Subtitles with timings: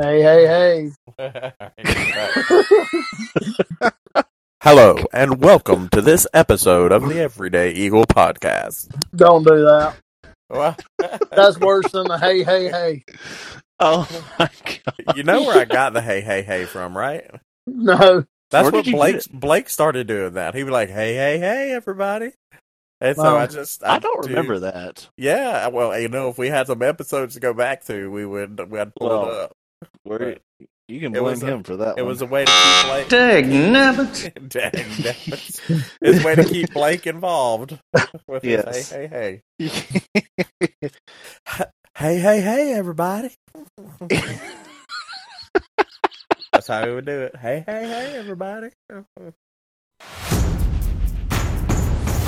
[0.00, 1.52] Hey, hey, hey.
[4.62, 8.88] Hello, and welcome to this episode of the Everyday Eagle podcast.
[9.14, 9.96] Don't do that.
[10.48, 10.74] Well,
[11.32, 13.04] That's worse than the hey, hey, hey.
[13.82, 14.06] Oh
[14.38, 15.16] my god!
[15.16, 17.24] you know where I got the hey, hey, hey from, right?
[17.66, 18.24] No.
[18.50, 19.22] That's Where what Blake?
[19.32, 20.54] Blake started doing that.
[20.54, 22.32] He'd be like, "Hey, hey, hey, everybody,"
[23.00, 23.36] and so Wow.
[23.38, 25.08] I just I don't do- remember that.
[25.16, 28.70] Yeah, well, you know, if we had some episodes to go back to, we would
[28.70, 29.52] we had pull it up.
[30.04, 30.36] Where
[30.88, 31.98] you can blame was a- him for that.
[31.98, 32.08] It one.
[32.08, 33.08] was a way to keep Blake.
[33.08, 34.48] Dang nabbit.
[34.48, 35.60] Dang, nabbit.
[36.00, 37.78] It's a way to keep Blake involved
[38.28, 38.90] with his Yes.
[38.90, 40.90] hey, hey, hey.
[41.96, 43.30] Hey, hey, hey, everybody.
[46.52, 47.36] That's how we would do it.
[47.36, 48.70] Hey, hey, hey, everybody.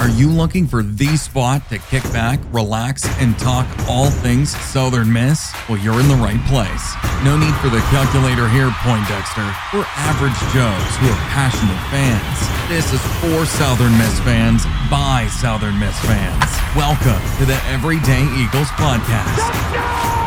[0.02, 5.12] Are you looking for the spot to kick back, relax, and talk all things Southern
[5.12, 5.54] Miss?
[5.68, 6.94] Well, you're in the right place.
[7.22, 9.46] No need for the calculator here, Poindexter.
[9.72, 12.68] We're average Joes who are passionate fans.
[12.68, 16.50] This is for Southern Miss fans by Southern Miss fans.
[16.74, 20.21] Welcome to the Everyday Eagles podcast.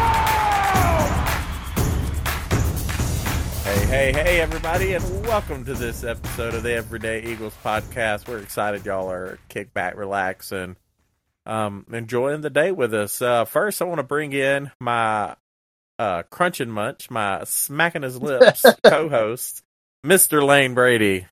[3.88, 8.28] Hey, hey, everybody, and welcome to this episode of the Everyday Eagles podcast.
[8.28, 10.76] We're excited y'all are kick back, relax, and
[11.46, 13.22] um, enjoying the day with us.
[13.22, 15.36] Uh, first, I want to bring in my
[16.00, 19.62] uh, crunching munch, my smacking his lips co-host,
[20.06, 20.46] Mr.
[20.46, 21.28] Lane Brady.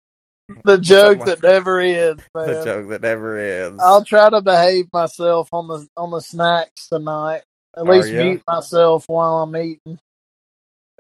[0.64, 2.48] The joke that never is, man.
[2.48, 3.82] The joke that never ends.
[3.84, 7.42] I'll try to behave myself on the on the snacks tonight.
[7.76, 10.00] At least mute myself while I'm eating.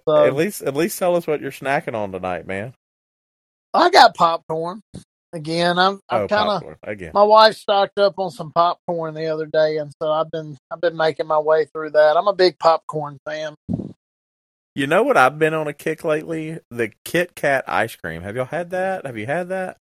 [0.08, 2.73] So At least, at least tell us what you're snacking on tonight, man.
[3.73, 4.82] I got popcorn.
[5.34, 7.12] Again, I'm I'm oh, kind of again.
[7.16, 10.80] my wife stocked up on some popcorn the other day, and so I've been I've
[10.80, 12.16] been making my way through that.
[12.16, 13.56] I'm a big popcorn fan.
[14.76, 16.59] You know what I've been on a kick lately?
[16.70, 18.22] The Kit Kat ice cream.
[18.22, 19.08] Have y'all had that?
[19.08, 19.78] Have you had that?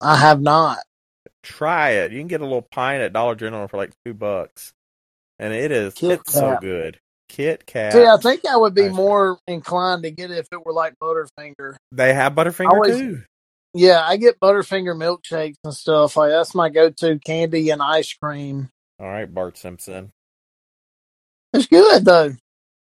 [0.00, 0.78] I have not.
[1.44, 2.10] Try it.
[2.10, 4.72] You can get a little pint at Dollar General for like two bucks,
[5.38, 6.98] and it is Kit it's so good.
[7.28, 7.92] Kit Kat.
[7.92, 10.94] See, I think I would be more inclined to get it if it were like
[11.02, 11.76] Butterfinger.
[11.92, 13.22] They have Butterfinger Always- too.
[13.74, 16.16] Yeah, I get Butterfinger milkshakes and stuff.
[16.16, 18.70] Like that's my go-to candy and ice cream.
[18.98, 20.12] All right, Bart Simpson.
[21.52, 22.34] It's good though.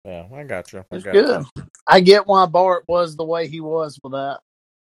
[0.04, 0.80] Yeah, I got you.
[0.80, 1.46] I It's got good.
[1.56, 1.64] you.
[1.88, 4.40] I get why Bart was the way he was with that.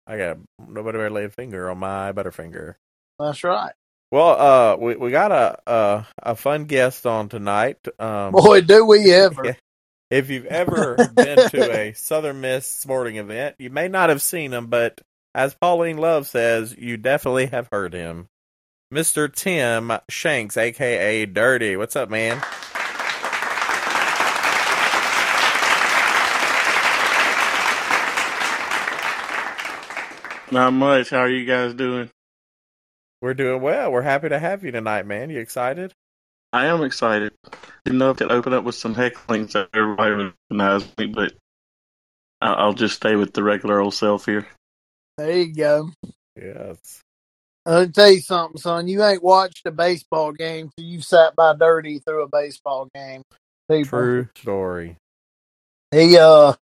[0.09, 2.75] I got nobody better lay a finger on my Butterfinger.
[3.21, 3.73] That's right.
[4.11, 7.78] Well, uh, we we got a a, a fun guest on tonight.
[7.99, 9.56] Um, Boy, do we ever.
[10.09, 14.53] If you've ever been to a Southern Miss sporting event, you may not have seen
[14.53, 15.00] him, but
[15.34, 18.28] as Pauline Love says, you definitely have heard him.
[18.95, 19.33] Mr.
[19.33, 21.77] Tim Shanks, aka Dirty.
[21.77, 22.41] What's up, man?
[30.53, 31.11] Not much.
[31.11, 32.09] How are you guys doing?
[33.22, 33.91] We're doing well.
[33.91, 35.31] We're happy to have you tonight, man.
[35.31, 35.93] You excited?
[36.53, 37.32] I am excited.
[37.84, 41.32] Didn't know if it open up with some heckling so everybody would recognize me, but
[42.41, 44.47] I- I'll just stay with the regular old self here.
[45.19, 45.91] There you go.
[46.37, 47.00] Yes.
[47.65, 48.87] I'll tell you something, son.
[48.87, 53.22] You ain't watched a baseball game till you've sat by Dirty through a baseball game.
[53.69, 53.98] People.
[53.98, 54.97] True story.
[55.91, 56.54] He uh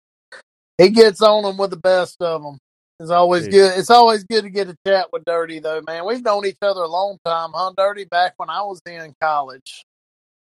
[0.78, 2.58] he gets on them with the best of them.
[3.04, 3.78] It's always good.
[3.80, 6.08] It's always good to get a chat with Dirty though, man.
[6.08, 7.74] We've known each other a long time, huh?
[7.78, 9.86] Dirty back when I was in college,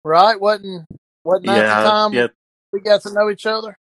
[0.06, 0.40] right?
[0.40, 0.88] wasn't
[1.26, 2.28] wasn't that yeah, the time yeah,
[2.74, 3.78] we got to know each other?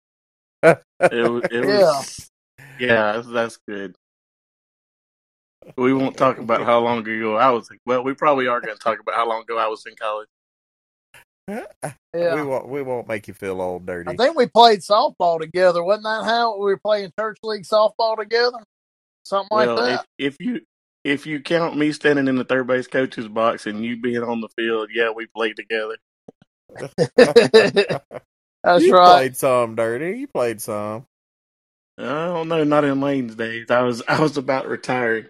[1.10, 2.30] it, it was.
[2.78, 3.96] Yeah, that's- that's good.
[5.76, 7.70] We won't talk about how long ago I was.
[7.86, 10.28] Well, we probably are going to talk about how long ago I was in college.
[12.14, 12.34] Yeah.
[12.34, 12.68] We won't.
[12.68, 14.10] We won't make you feel old, dirty.
[14.10, 15.82] I think we played softball together.
[15.82, 18.58] Wasn't that how we were playing church league softball together?
[19.24, 20.04] Something like that.
[20.18, 20.60] if if you
[21.04, 24.40] if you count me standing in the third base coach's box and you being on
[24.42, 25.96] the field, yeah, we played together.
[28.64, 29.16] That's you right.
[29.18, 30.20] played some, dirty.
[30.20, 31.06] You played some.
[31.98, 33.70] I don't know, not in Lane's days.
[33.70, 35.26] I was I was about retiring.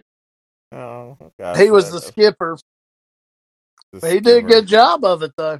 [0.71, 2.57] Oh, gosh, He was the skipper.
[3.93, 5.59] the But he did a good job of it though.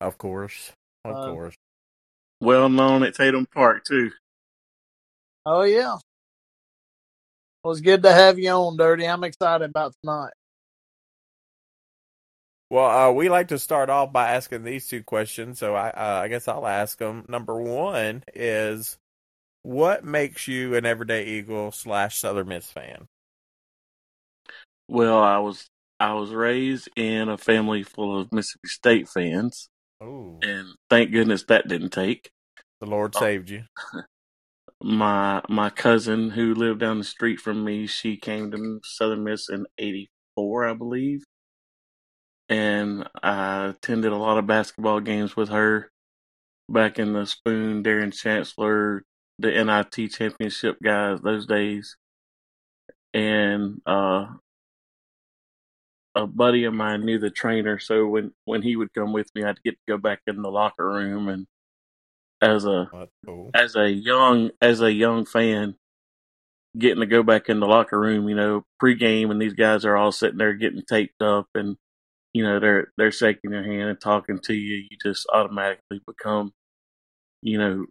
[0.00, 0.72] Of course,
[1.04, 1.54] of Uh, course.
[2.40, 4.10] Well known at Tatum Park too.
[5.44, 5.96] Oh yeah.
[7.62, 9.06] It was good to have you on, Dirty.
[9.06, 10.32] I'm excited about tonight.
[12.70, 16.20] Well, uh, we like to start off by asking these two questions, so I, uh,
[16.22, 17.24] I guess I'll ask them.
[17.28, 18.96] Number one is,
[19.62, 23.08] what makes you an everyday Eagle slash Southern Miss fan?
[24.88, 25.68] Well, I was
[25.98, 29.68] I was raised in a family full of Mississippi State fans,
[30.00, 32.30] Oh, and thank goodness that didn't take.
[32.80, 33.64] The Lord saved you.
[34.82, 39.48] my my cousin who lived down the street from me, she came to Southern Miss
[39.48, 41.24] in '84, I believe,
[42.48, 45.90] and I attended a lot of basketball games with her
[46.68, 49.04] back in the Spoon, Darren Chancellor,
[49.38, 51.96] the NIT championship guys those days,
[53.12, 54.26] and uh,
[56.20, 59.44] a buddy of mine knew the trainer, so when when he would come with me,
[59.44, 61.46] I'd get to go back in the locker room and
[62.42, 62.88] as a
[63.26, 63.50] cool.
[63.54, 65.74] as a young as a young fan
[66.78, 69.96] getting to go back in the locker room, you know, pregame and these guys are
[69.96, 71.76] all sitting there getting taped up and
[72.32, 76.52] you know, they're they're shaking your hand and talking to you, you just automatically become,
[77.42, 77.86] you know,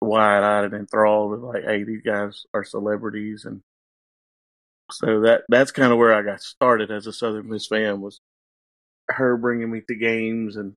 [0.00, 3.62] wide eyed and enthralled with like, hey, these guys are celebrities and
[4.92, 8.20] so that that's kind of where I got started as a Southern Miss fan was
[9.08, 10.74] her bringing me to games and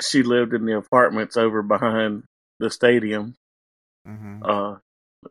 [0.00, 2.24] she lived in the apartments over behind
[2.58, 3.34] the stadium,
[4.08, 4.42] Mm-hmm.
[4.44, 4.76] uh,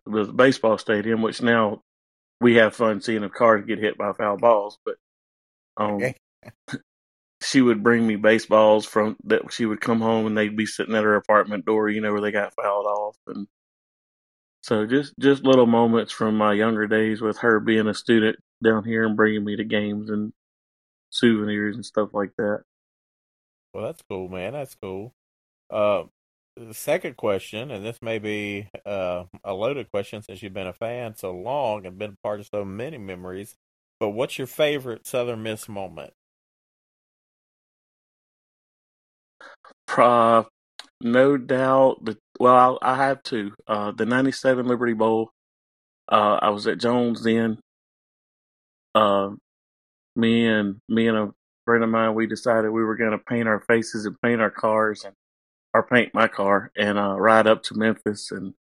[0.06, 1.82] the baseball stadium, which now
[2.40, 4.78] we have fun seeing if cars get hit by foul balls.
[4.86, 4.96] But
[5.78, 6.00] um,
[7.42, 9.52] she would bring me baseballs from that.
[9.52, 12.22] She would come home and they'd be sitting at her apartment door, you know, where
[12.22, 13.48] they got fouled off, and
[14.62, 18.84] so just just little moments from my younger days with her being a student down
[18.84, 20.34] here and bringing me to games and
[21.10, 22.64] souvenirs and stuff like that.
[23.74, 24.54] Well, that's cool, man.
[24.54, 25.14] That's cool.
[25.70, 26.04] Uh,
[26.58, 30.74] the second question, and this may be uh, a loaded question since you've been a
[30.74, 33.56] fan so long and been part of so many memories.
[34.00, 36.14] But what's your favorite Southern Miss moment?
[39.88, 40.44] Uh,
[41.02, 42.04] no doubt.
[42.04, 43.54] The, well, I, I have two.
[43.68, 45.32] Uh, the '97 Liberty Bowl.
[46.12, 47.60] Uh, I was at Jones then.
[48.96, 49.32] Uh,
[50.16, 51.34] me and me and a
[51.66, 54.50] friend of mine, we decided we were going to paint our faces and paint our
[54.50, 55.14] cars and
[55.74, 58.54] or paint my car and uh, ride up to Memphis and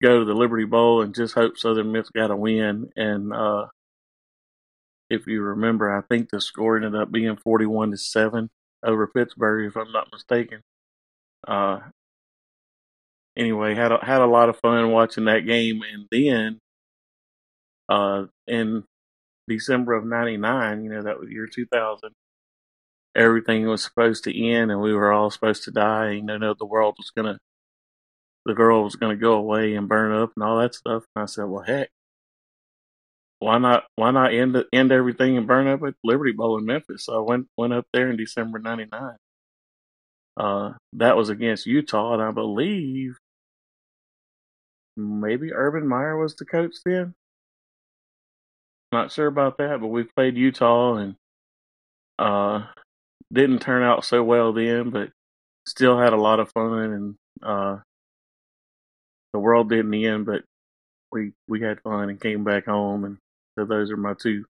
[0.00, 2.90] go to the Liberty Bowl and just hope Southern Miss got a win.
[2.94, 3.66] And uh,
[5.10, 8.50] if you remember, I think the score ended up being forty-one to seven
[8.84, 10.60] over Pittsburgh, if I'm not mistaken.
[11.46, 11.80] Uh,
[13.38, 16.58] anyway, had a, had a lot of fun watching that game, and then
[17.88, 18.84] uh, in
[19.48, 22.10] December of '99, you know, that was year 2000.
[23.16, 26.12] Everything was supposed to end, and we were all supposed to die.
[26.12, 27.38] You know, the world was gonna,
[28.44, 31.04] the girl was gonna go away and burn up and all that stuff.
[31.16, 31.90] And I said, well, heck,
[33.40, 33.84] why not?
[33.96, 37.04] Why not end end everything and burn up at Liberty Bowl in Memphis?
[37.06, 39.16] So I went went up there in December '99.
[40.36, 43.18] Uh, that was against Utah, and I believe
[44.98, 47.14] maybe Urban Meyer was the coach then.
[48.92, 51.14] Not sure about that, but we played Utah and
[52.18, 52.66] uh,
[53.32, 55.10] didn't turn out so well then, but
[55.66, 57.78] still had a lot of fun and uh,
[59.32, 60.42] the world didn't end, but
[61.12, 63.18] we we had fun and came back home, and
[63.58, 64.44] so those are my two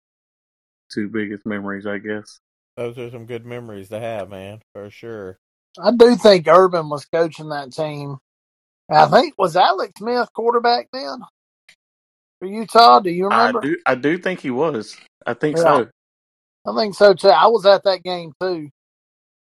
[0.92, 2.38] two biggest memories, I guess.
[2.76, 5.38] Those are some good memories to have, man, for sure.
[5.78, 8.18] I do think Urban was coaching that team.
[8.90, 11.18] I think was Alex Smith quarterback then
[12.40, 13.00] for Utah.
[13.00, 13.60] Do you remember?
[13.60, 14.96] I do I do think he was.
[15.26, 15.62] I think Yeah.
[15.64, 15.88] so.
[16.66, 17.28] I think so too.
[17.28, 18.70] I was at that game too.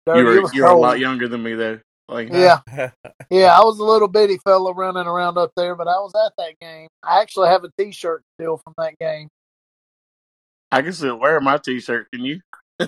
[0.05, 0.81] Dirty, You it were was you're a cold.
[0.81, 1.79] lot younger than me though.
[2.07, 2.59] Like Yeah,
[3.31, 3.57] yeah.
[3.57, 6.53] I was a little bitty fella running around up there, but I was at that
[6.61, 6.87] game.
[7.03, 9.27] I actually have a T-shirt still from that game.
[10.71, 12.07] I can still wear my T-shirt.
[12.11, 12.41] Can you?
[12.79, 12.87] No,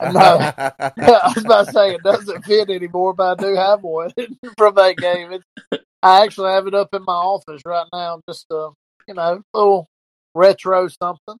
[0.00, 4.12] I was about to say it doesn't fit anymore, but I do have one
[4.58, 5.32] from that game.
[5.32, 8.70] It's, I actually have it up in my office right now, just a
[9.08, 9.88] you know little
[10.34, 11.36] retro something.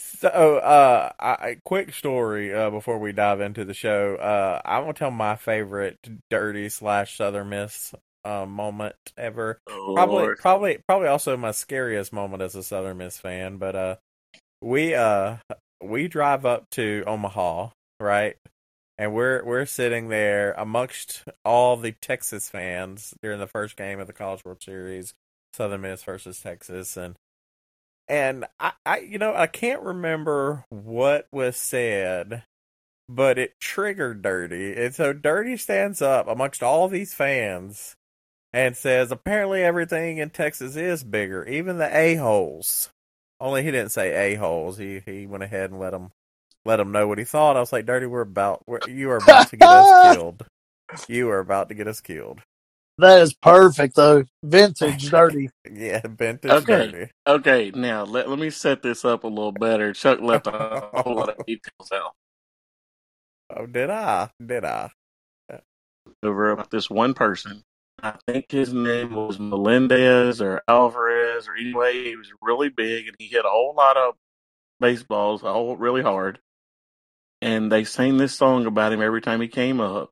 [0.00, 4.16] So, uh, I, quick story uh, before we dive into the show.
[4.16, 5.98] Uh, I want to tell my favorite
[6.30, 9.60] dirty slash Southern Miss uh, moment ever.
[9.70, 10.38] Oh, Probably, Lord.
[10.38, 13.56] probably, probably also my scariest moment as a Southern Miss fan.
[13.56, 13.96] But uh,
[14.60, 15.36] we uh
[15.82, 18.36] we drive up to Omaha, right?
[18.98, 24.06] And we're we're sitting there amongst all the Texas fans during the first game of
[24.06, 25.14] the College World Series,
[25.54, 27.16] Southern Miss versus Texas, and
[28.08, 32.44] and I, I you know I can't remember what was said,
[33.08, 37.96] but it triggered Dirty, and so Dirty stands up amongst all these fans
[38.52, 42.90] and says, apparently everything in Texas is bigger, even the a holes.
[43.40, 44.78] Only he didn't say a holes.
[44.78, 46.10] He he went ahead and let him
[46.64, 47.56] let him know what he thought.
[47.56, 50.46] I was like, Dirty, we're about we're, you are about to get us killed.
[51.08, 52.40] You are about to get us killed.
[52.98, 55.50] That is perfect though, vintage dirty.
[55.72, 56.92] Yeah, vintage Okay.
[56.92, 57.10] Dirty.
[57.26, 59.92] Okay, now let let me set this up a little better.
[59.94, 62.12] Chuck left a whole lot of details out.
[63.56, 64.30] Oh, did I?
[64.44, 64.90] Did I?
[66.22, 67.62] over about this one person.
[68.02, 73.16] I think his name was Melendez or Alvarez or anyway, he was really big and
[73.18, 74.14] he hit a whole lot of
[74.80, 76.38] baseballs, a whole really hard.
[77.42, 80.10] And they sang this song about him every time he came up.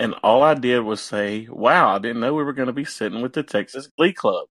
[0.00, 2.84] And all I did was say, "Wow, I didn't know we were going to be
[2.84, 4.46] sitting with the Texas Glee Club."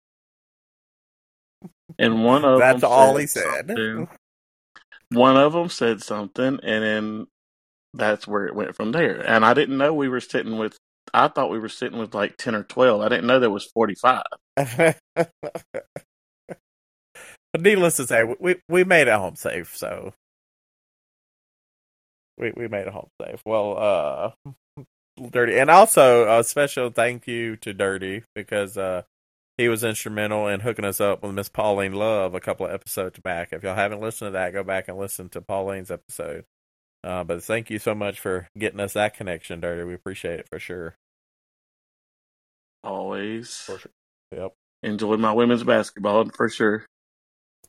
[1.99, 3.71] And one of That's all he said.
[5.09, 7.27] One of them said something, and then
[7.93, 9.19] that's where it went from there.
[9.19, 10.77] And I didn't know we were sitting with.
[11.13, 13.01] I thought we were sitting with like ten or twelve.
[13.01, 14.23] I didn't know there was forty-five.
[14.55, 14.97] But
[17.61, 19.77] needless to say, we we made it home safe.
[19.77, 20.13] So
[22.37, 23.41] we we made it home safe.
[23.45, 24.31] Well, uh,
[25.29, 29.03] Dirty, and also a special thank you to Dirty because uh,
[29.57, 33.19] he was instrumental in hooking us up with Miss Pauline Love a couple of episodes
[33.19, 33.53] back.
[33.53, 36.45] If y'all haven't listened to that, go back and listen to Pauline's episode.
[37.03, 39.83] Uh, but thank you so much for getting us that connection, Dirty.
[39.83, 40.95] We appreciate it for sure.
[42.83, 43.91] Always For sure.
[44.35, 44.53] Yep.
[44.83, 46.85] enjoyed my women's basketball for sure.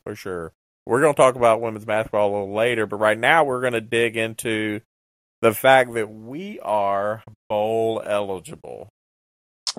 [0.03, 0.51] for sure.
[0.85, 3.73] We're going to talk about women's basketball a little later, but right now we're going
[3.73, 4.81] to dig into
[5.41, 8.89] the fact that we are bowl eligible.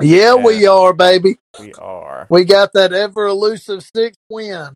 [0.01, 1.37] Yeah, we are, baby.
[1.61, 2.27] We are.
[2.29, 4.71] We got that ever elusive sixth win.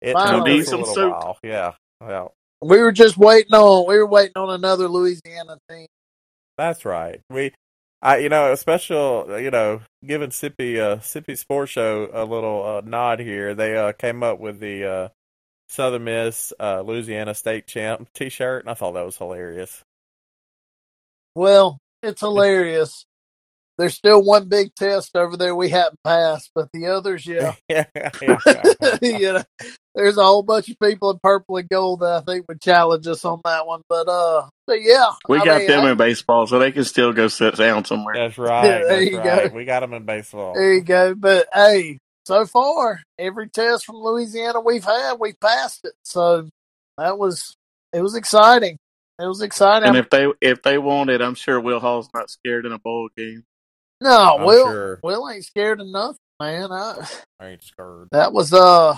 [0.00, 0.58] It Finally.
[0.58, 1.10] took us a Some little soup.
[1.12, 1.38] while.
[1.42, 1.72] Yeah.
[2.00, 2.32] Well,
[2.62, 3.88] We were just waiting on.
[3.88, 5.86] We were waiting on another Louisiana team.
[6.56, 7.20] that's right.
[7.30, 7.52] We,
[8.06, 12.64] I, you know, a special, you know, giving Sippy, uh, Sippy Sports Show a little
[12.64, 13.52] uh, nod here.
[13.52, 15.08] They uh, came up with the uh,
[15.70, 19.82] Southern Miss uh, Louisiana State Champ T-shirt, and I thought that was hilarious.
[21.34, 23.06] Well, it's hilarious.
[23.78, 27.54] There's still one big test over there we haven't passed, but the others, yeah.
[27.68, 28.38] yeah, yeah.
[29.02, 29.42] you know,
[29.94, 33.06] there's a whole bunch of people in purple and gold that I think would challenge
[33.06, 33.82] us on that one.
[33.88, 36.84] But uh, but yeah, We I got mean, them hey, in baseball, so they can
[36.84, 38.14] still go sit down somewhere.
[38.14, 38.62] That's right.
[38.62, 39.50] There That's you right.
[39.50, 39.56] go.
[39.56, 40.54] We got them in baseball.
[40.54, 41.14] There you go.
[41.14, 45.92] But hey, so far every test from Louisiana we've had, we passed it.
[46.02, 46.48] So
[46.96, 47.56] that was
[47.92, 48.78] it was exciting.
[49.18, 49.88] It was exciting.
[49.88, 52.78] And if they if they want it, I'm sure Will Hall's not scared in a
[52.78, 53.44] bowl game.
[54.00, 55.00] No, I'm Will sure.
[55.02, 56.72] Will ain't scared of nothing, man.
[56.72, 57.06] I,
[57.40, 58.08] I ain't scared.
[58.12, 58.96] that was uh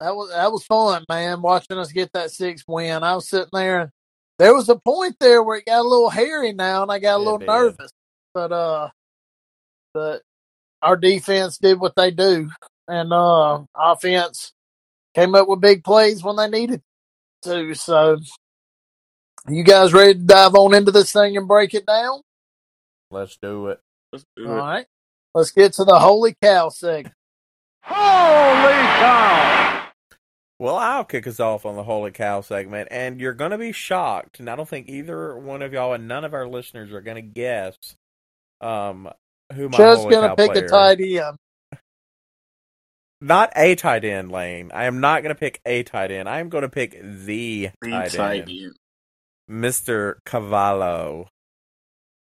[0.00, 1.42] that was that was fun, man.
[1.42, 3.02] Watching us get that sixth win.
[3.02, 3.90] I was sitting there and
[4.38, 7.16] there was a point there where it got a little hairy now, and I got
[7.16, 7.46] a It little did.
[7.46, 7.90] nervous.
[8.34, 8.88] But uh,
[9.94, 10.22] but
[10.82, 12.50] our defense did what they do,
[12.88, 14.52] and uh, offense
[15.14, 16.82] came up with big plays when they needed
[17.42, 17.74] to.
[17.74, 18.18] So,
[19.48, 22.22] you guys ready to dive on into this thing and break it down?
[23.10, 23.80] Let's do it.
[24.12, 24.58] Let's do All it.
[24.58, 24.86] right,
[25.34, 27.14] let's get to the holy cow segment.
[27.84, 29.86] Holy cow!
[30.58, 33.72] Well, I'll kick us off on the Holy Cow segment, and you're going to be
[33.72, 34.38] shocked.
[34.38, 37.16] And I don't think either one of y'all and none of our listeners are going
[37.16, 37.76] to guess
[38.60, 39.08] um,
[39.52, 40.64] who my Just Holy gonna Cow pick player.
[40.66, 41.36] a tight end.
[43.20, 44.70] Not a tight end, Lane.
[44.74, 46.28] I am not going to pick a tight end.
[46.28, 48.50] I am going to pick the The tight tight end.
[48.50, 48.76] end.
[49.50, 50.16] Mr.
[50.24, 51.28] Cavallo.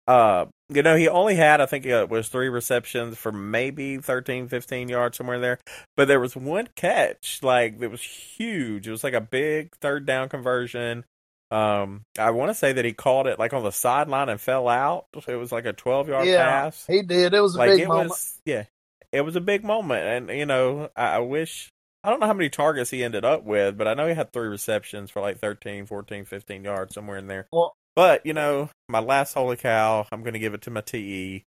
[0.07, 4.47] Uh, you know, he only had, I think it was three receptions for maybe 13,
[4.47, 5.59] 15 yards, somewhere there.
[5.95, 8.87] But there was one catch, like, that was huge.
[8.87, 11.05] It was like a big third down conversion.
[11.51, 14.67] Um, I want to say that he caught it, like, on the sideline and fell
[14.67, 15.07] out.
[15.27, 16.87] It was like a 12 yard Yeah, pass.
[16.87, 17.33] he did.
[17.33, 18.09] It was a Like, big it moment.
[18.09, 18.65] was, yeah,
[19.11, 20.29] it was a big moment.
[20.29, 21.69] And, you know, I, I wish.
[22.05, 24.33] I don't know how many targets he ended up with, but I know he had
[24.33, 27.47] three receptions for like 13, 14, 15 yards, somewhere in there.
[27.51, 30.81] Well, But, you know, my last holy cow, I'm going to give it to my
[30.81, 31.43] TE,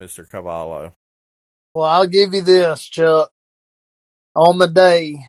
[0.00, 0.28] Mr.
[0.28, 0.94] Cavallo.
[1.74, 3.30] Well, I'll give you this, Chuck.
[4.36, 5.26] On the day,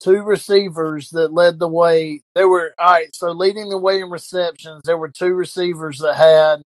[0.00, 2.22] two receivers that led the way.
[2.34, 3.14] There were all right.
[3.14, 6.62] So leading the way in receptions, there were two receivers that had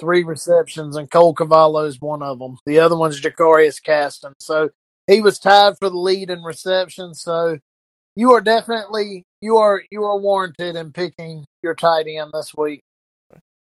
[0.00, 2.58] three receptions, and Cole Cavallo is one of them.
[2.66, 4.34] The other one's Jacarius Caston.
[4.40, 4.70] So
[5.06, 7.20] he was tied for the lead in receptions.
[7.22, 7.58] So
[8.14, 12.80] you are definitely you are you are warranted in picking your tight end this week.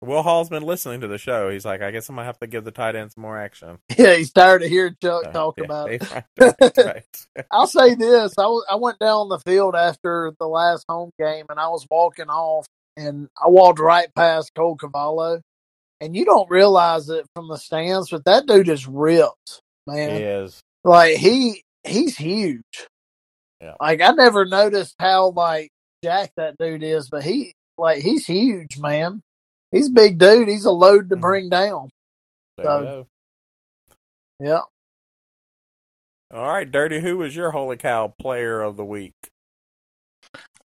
[0.01, 1.49] Will Hall's been listening to the show.
[1.49, 3.79] He's like, I guess I'm to have to give the tight end some more action.
[3.97, 6.03] Yeah, he's tired of hearing Chuck Uh, talk yeah, about it.
[6.77, 7.45] Right.
[7.51, 11.59] I'll say this: I I went down the field after the last home game, and
[11.59, 12.67] I was walking off,
[12.97, 15.41] and I walked right past Cole Cavallo,
[16.01, 20.11] and you don't realize it from the stands, but that dude is ripped, man.
[20.11, 20.61] He is.
[20.83, 22.61] Like he he's huge.
[23.61, 23.75] Yeah.
[23.79, 25.69] Like I never noticed how like
[26.03, 29.21] Jack that dude is, but he like he's huge, man.
[29.71, 30.47] He's a big dude.
[30.47, 31.21] He's a load to Mhm.
[31.21, 31.89] bring down.
[32.57, 33.07] There So- you go.
[34.39, 34.61] Yeah.
[36.37, 39.13] All right, Dirty, who was your holy cow player of the week?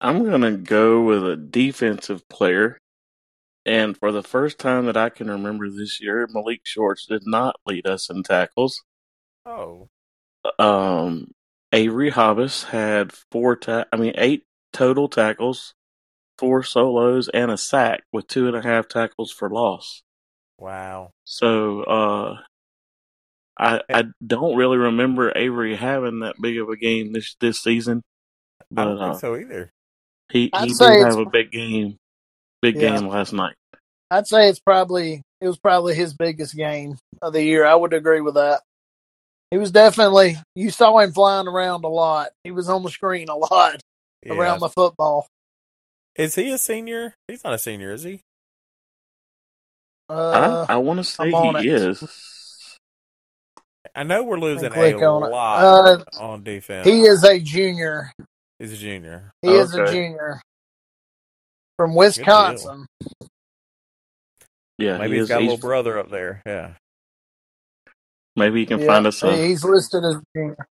[0.01, 2.79] I'm gonna go with a defensive player,
[3.67, 7.57] And for the first time that I can remember this year, Malik Shorts did not
[7.67, 8.83] lead us in tackles.
[9.45, 9.91] Oh,
[10.59, 11.31] Um,
[11.73, 15.75] Avery Hobbs had four ta- I mean eight total tackles,
[16.39, 20.03] four solos, and a sack with two and a half tackles for loss.
[20.59, 21.11] wow.
[21.25, 22.39] So uh,
[23.59, 28.03] I I don't really remember Avery having that big of a game this this season,
[28.77, 29.71] I don't think uh, so either.
[30.33, 31.97] he I'd he did have a big game,
[32.63, 32.99] big Yeah.
[32.99, 33.55] game last night.
[34.11, 37.65] I'd say it's probably it was probably his biggest game of the year.
[37.65, 38.63] I would agree with that.
[39.51, 42.29] He was definitely you saw him flying around a lot.
[42.45, 43.81] He was on the screen a lot
[44.25, 44.35] Yeah.
[44.35, 45.27] around the football.
[46.17, 47.15] Is he a senior?
[47.29, 48.21] He's not a senior, is he?
[50.09, 51.65] Uh, I I want to say he it.
[51.67, 52.77] is.
[53.95, 56.87] I know we're losing a on lot Uh, on defense.
[56.87, 58.13] he is a junior.
[58.59, 59.33] He's a junior.
[59.43, 60.41] He is a junior
[61.77, 62.87] from Wisconsin.
[64.79, 65.29] Yeah, Maybe he he's is.
[65.29, 66.43] got a little brother up there.
[66.47, 66.75] Yeah.
[68.41, 70.69] Maybe he can Yeah, find us a he's listed as a junior.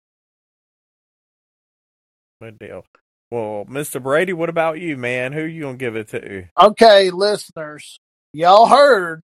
[2.42, 2.86] Good deal.
[3.30, 4.02] Well, Mr.
[4.02, 5.34] Brady, what about you, man?
[5.34, 6.46] Who you gonna give it to?
[6.60, 8.00] Okay, listeners,
[8.34, 9.22] y'all heard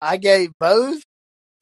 [0.00, 1.02] I gave both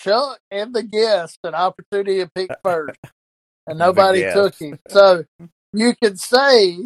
[0.00, 2.98] Chuck and the guest an opportunity to pick first,
[3.66, 4.78] and nobody took him.
[4.88, 5.24] So
[5.72, 6.76] you can say,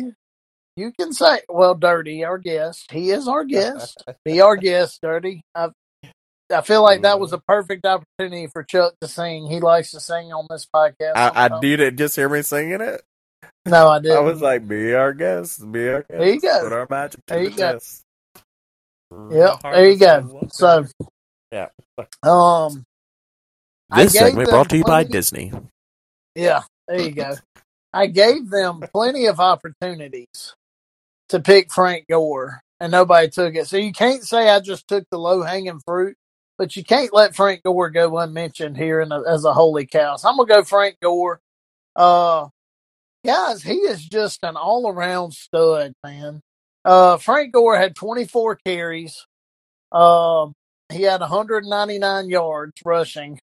[0.76, 4.04] you can say, well, Dirty, our guest, he is our guest.
[4.24, 5.42] Be our guest, Dirty.
[5.54, 5.70] I,
[6.52, 9.46] I feel like that was a perfect opportunity for Chuck to sing.
[9.48, 11.12] He likes to sing on this podcast.
[11.16, 13.02] I, I didn't just hear me singing it.
[13.64, 14.16] No, I didn't.
[14.18, 16.62] I was like, "Be our guest, be our guest." There you go.
[16.62, 17.72] Put our magic to There the you go.
[17.72, 18.02] test.
[19.30, 20.48] Yep, there you go.
[20.52, 20.84] So,
[21.52, 21.68] Yeah.
[22.22, 22.84] um,
[23.94, 25.52] This gave segment brought to you by plenty- Disney.
[26.34, 27.34] Yeah, there you go.
[27.92, 30.54] I gave them plenty of opportunities
[31.30, 33.66] to pick Frank Gore, and nobody took it.
[33.68, 36.16] So you can't say I just took the low hanging fruit,
[36.58, 40.16] but you can't let Frank Gore go unmentioned here in a, as a holy cow.
[40.16, 41.40] So I'm gonna go Frank Gore.
[41.94, 42.48] Uh,
[43.24, 46.40] guys, he is just an all around stud, man.
[46.84, 49.26] Uh, Frank Gore had 24 carries.
[49.92, 50.52] Um,
[50.92, 53.38] he had 199 yards rushing.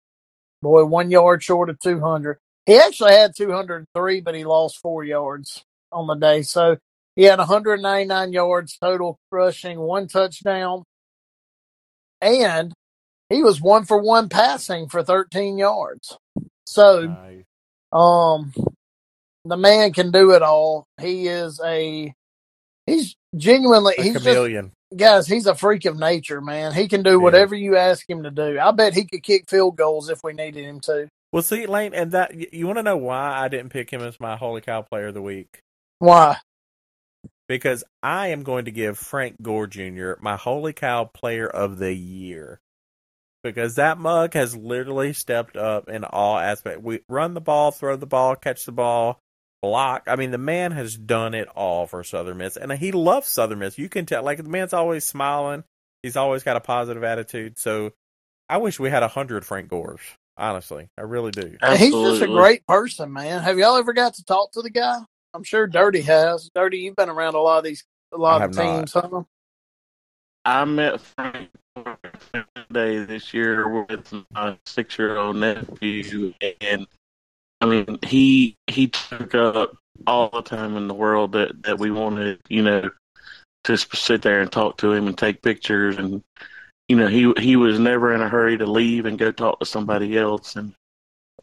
[0.62, 2.38] Boy, one yard short of 200.
[2.66, 6.42] He actually had 203, but he lost four yards on the day.
[6.42, 6.76] So
[7.16, 10.84] he had 199 yards total rushing, one touchdown,
[12.20, 12.74] and
[13.30, 16.18] he was one for one passing for 13 yards.
[16.66, 17.44] So, Nice.
[17.92, 18.52] um,
[19.44, 20.84] the man can do it all.
[21.00, 22.12] He is a,
[22.86, 24.72] he's genuinely, A he's just, chameleon.
[24.94, 26.72] guys, he's a freak of nature, man.
[26.74, 28.58] He can do whatever you ask him to do.
[28.58, 31.08] I bet he could kick field goals if we needed him to.
[31.32, 34.18] Well, see, Lane, and that you want to know why I didn't pick him as
[34.18, 35.60] my holy cow player of the week?
[36.00, 36.36] Why?
[37.48, 40.12] Because I am going to give Frank Gore Jr.
[40.20, 42.60] my holy cow player of the year.
[43.42, 46.82] Because that mug has literally stepped up in all aspects.
[46.82, 49.18] We run the ball, throw the ball, catch the ball,
[49.62, 50.04] block.
[50.06, 53.60] I mean, the man has done it all for Southern Miss, and he loves Southern
[53.60, 53.78] Miss.
[53.78, 55.64] You can tell, like the man's always smiling.
[56.02, 57.58] He's always got a positive attitude.
[57.58, 57.92] So,
[58.48, 60.00] I wish we had a hundred Frank Gores.
[60.36, 61.56] Honestly, I really do.
[61.60, 63.42] And He's just a great person, man.
[63.42, 64.98] Have y'all ever got to talk to the guy?
[65.34, 66.50] I'm sure Dirty has.
[66.54, 68.76] Dirty, you've been around a lot of these, a lot of have not.
[68.78, 69.22] teams, huh?
[70.44, 71.50] I met Frank
[72.72, 76.86] day this year with my six year old nephew and
[77.60, 81.90] I mean he he took up all the time in the world that, that we
[81.90, 82.90] wanted, you know,
[83.64, 86.22] to sit there and talk to him and take pictures and
[86.88, 89.66] you know, he he was never in a hurry to leave and go talk to
[89.66, 90.74] somebody else and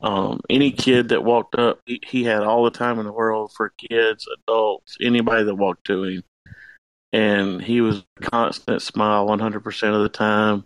[0.01, 3.51] um any kid that walked up he, he had all the time in the world
[3.55, 6.23] for kids, adults, anybody that walked to him.
[7.13, 10.63] And he was a constant smile 100% of the time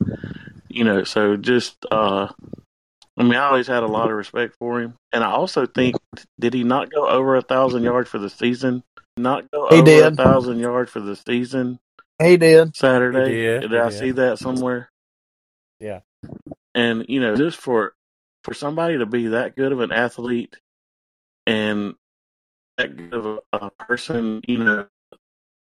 [0.76, 2.28] you know so just uh
[3.18, 5.98] i mean i always had a lot of respect for him and i also think
[6.40, 8.84] did he not go over a thousand yards for the season
[9.18, 11.80] not go He over a thousand yards for the season
[12.22, 12.74] He did.
[12.74, 13.92] saturday He did, did he i did.
[13.92, 14.90] see that somewhere
[15.80, 16.02] Yeah.
[16.76, 17.94] and you know just for
[18.44, 20.58] for somebody to be that good of an athlete
[21.48, 21.96] and
[22.78, 24.88] that good of a, a person you know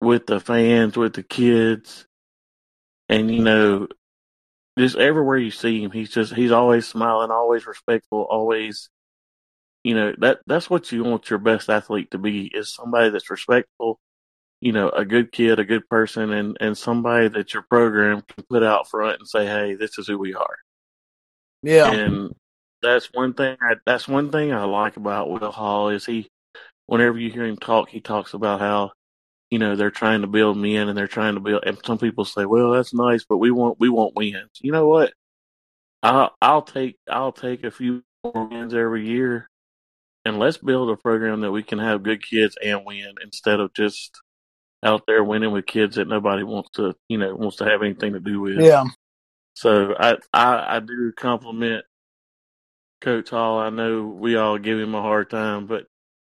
[0.01, 2.07] with the fans with the kids
[3.09, 3.87] and you know
[4.77, 8.89] just everywhere you see him he's just he's always smiling always respectful always
[9.83, 13.29] you know that that's what you want your best athlete to be is somebody that's
[13.29, 13.99] respectful
[14.61, 18.43] you know a good kid a good person and and somebody that your program can
[18.49, 20.57] put out front and say hey this is who we are
[21.63, 21.91] Yeah.
[21.91, 22.31] and
[22.81, 26.29] that's one thing I, that's one thing I like about Will Hall is he
[26.85, 28.91] whenever you hear him talk he talks about how
[29.51, 31.63] you know they're trying to build men and they're trying to build.
[31.65, 34.87] And some people say, "Well, that's nice, but we want we want wins." You know
[34.87, 35.13] what?
[36.03, 39.49] I'll I'll take I'll take a few more wins every year,
[40.25, 43.73] and let's build a program that we can have good kids and win instead of
[43.73, 44.19] just
[44.83, 48.13] out there winning with kids that nobody wants to you know wants to have anything
[48.13, 48.59] to do with.
[48.59, 48.85] Yeah.
[49.55, 51.85] So I I, I do compliment
[53.01, 53.59] Coach Hall.
[53.59, 55.85] I know we all give him a hard time, but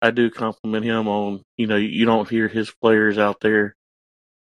[0.02, 3.76] I do compliment him on you know you don't hear his players out there,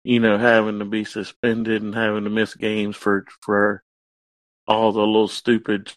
[0.03, 3.83] you know, having to be suspended and having to miss games for for
[4.67, 5.91] all the little stupid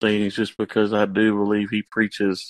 [0.00, 2.46] things just because I do believe he preaches,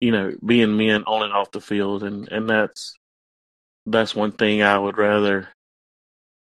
[0.00, 2.94] you know, being men on and off the field, and and that's
[3.86, 5.48] that's one thing I would rather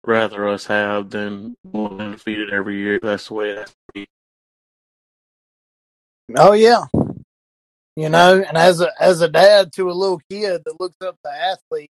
[0.05, 2.99] rather us have than undefeated every year.
[3.01, 4.07] That's the way it has to be.
[6.37, 6.87] Oh yeah.
[7.97, 11.17] You know, and as a as a dad to a little kid that looks up
[11.25, 11.93] to athletes,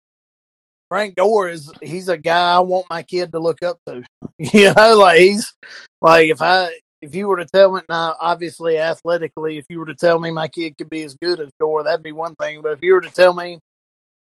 [0.89, 4.03] Frank Gore is he's a guy I want my kid to look up to.
[4.37, 5.53] You know, like he's
[6.01, 6.69] like if I
[7.01, 10.31] if you were to tell me now, obviously athletically, if you were to tell me
[10.31, 12.61] my kid could be as good as Gore, that'd be one thing.
[12.61, 13.59] But if you were to tell me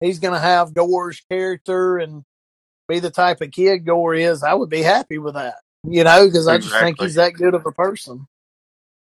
[0.00, 2.24] he's going to have Gore's character and
[2.88, 5.56] be the type of kid Gore is, I would be happy with that.
[5.84, 7.06] You know, because I just think Exactly.
[7.06, 8.26] he's that good of a person.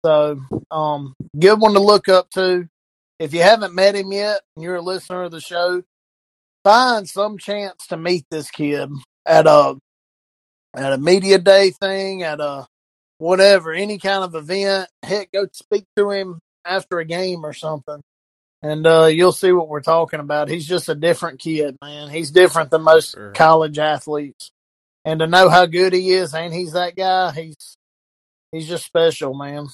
[0.04, 0.38] So,
[0.70, 2.68] um, good one to look up to.
[3.18, 5.82] If you haven't met him yet and you're a listener of the show,
[6.62, 8.90] find some chance to meet this kid
[9.24, 9.76] at a
[10.76, 12.66] at a media day thing, at a
[13.18, 14.90] whatever, any kind of event.
[15.02, 18.00] Heck, go speak to him after a game or something.
[18.62, 20.48] And uh, you'll see what we're talking about.
[20.48, 22.10] He's just a different kid, man.
[22.10, 23.32] He's different than most Sure.
[23.32, 24.50] college athletes.
[25.04, 27.76] And to know how good he is, and he's that guy, he's
[28.52, 29.68] he's just special, man.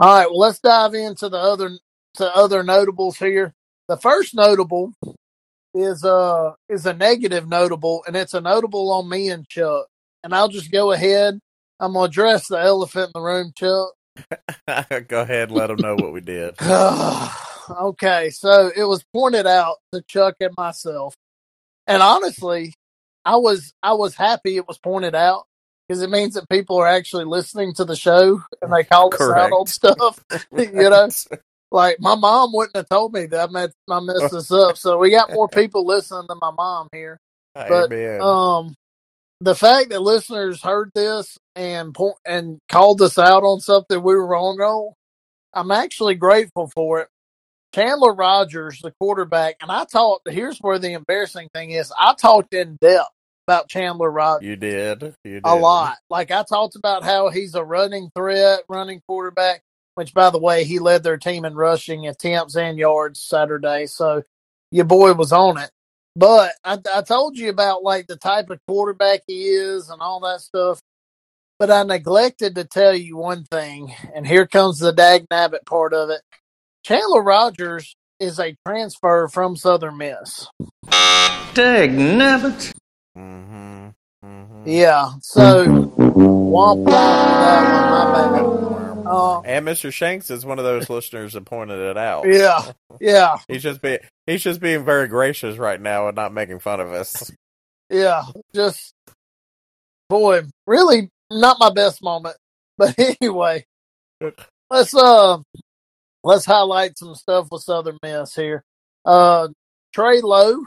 [0.00, 1.70] All right, well, let's dive into the other
[2.14, 3.52] to other notables here.
[3.88, 4.92] The first notable
[5.74, 9.86] is uh is a negative notable, and it's a notable on me and Chuck.
[10.22, 11.40] And I'll just go ahead.
[11.80, 13.90] I'm gonna address the elephant in the room, Chuck.
[15.08, 16.54] Go ahead and let them know what we did.
[17.70, 21.16] okay, so it was pointed out to Chuck and myself,
[21.88, 22.74] and honestly,
[23.24, 25.47] I was I was happy it was pointed out
[25.88, 29.20] because it means that people are actually listening to the show and they call us
[29.20, 30.22] out on stuff.
[30.58, 31.08] you know,
[31.70, 34.76] like my mom wouldn't have told me that I messed, I messed this up.
[34.76, 37.18] So we got more people listening than my mom here.
[37.54, 38.20] But Amen.
[38.20, 38.74] um,
[39.40, 44.14] the fact that listeners heard this and po- and called us out on something we
[44.14, 44.92] were wrong on,
[45.54, 47.08] I'm actually grateful for it.
[47.74, 50.28] Chandler Rogers, the quarterback, and I talked.
[50.30, 53.10] Here's where the embarrassing thing is: I talked in depth
[53.48, 55.14] about Chandler Rogers you did.
[55.24, 55.42] You did.
[55.44, 55.96] a lot.
[56.10, 59.62] Like I talked about how he's a running threat, running quarterback.
[59.94, 63.86] Which, by the way, he led their team in rushing attempts and yards Saturday.
[63.86, 64.22] So
[64.70, 65.70] your boy was on it.
[66.14, 70.20] But I, I told you about like the type of quarterback he is and all
[70.20, 70.78] that stuff.
[71.58, 75.92] But I neglected to tell you one thing, and here comes the dag nabbit part
[75.92, 76.20] of it.
[76.84, 80.46] Chandler Rogers is a transfer from Southern Miss.
[81.54, 82.72] Dag nabbit.
[83.18, 83.88] Mm-hmm.
[84.24, 84.62] Mm-hmm.
[84.66, 89.06] Yeah, so womp womp for that one, my bad.
[89.06, 89.92] Uh, And Mr.
[89.92, 92.26] Shanks is one of those listeners that pointed it out.
[92.28, 96.58] yeah, yeah, He's just being he's just being very gracious right now and not making
[96.58, 97.30] fun of us.
[97.90, 98.24] yeah.
[98.54, 98.92] Just
[100.08, 102.36] boy, really not my best moment.
[102.76, 103.64] But anyway,
[104.70, 105.38] let's uh
[106.22, 108.62] let's highlight some stuff with Southern Miss here.
[109.04, 109.48] Uh
[109.94, 110.60] Trey Lowe,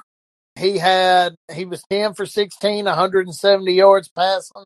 [0.61, 4.63] he had he was ten for 16, 170 yards passing,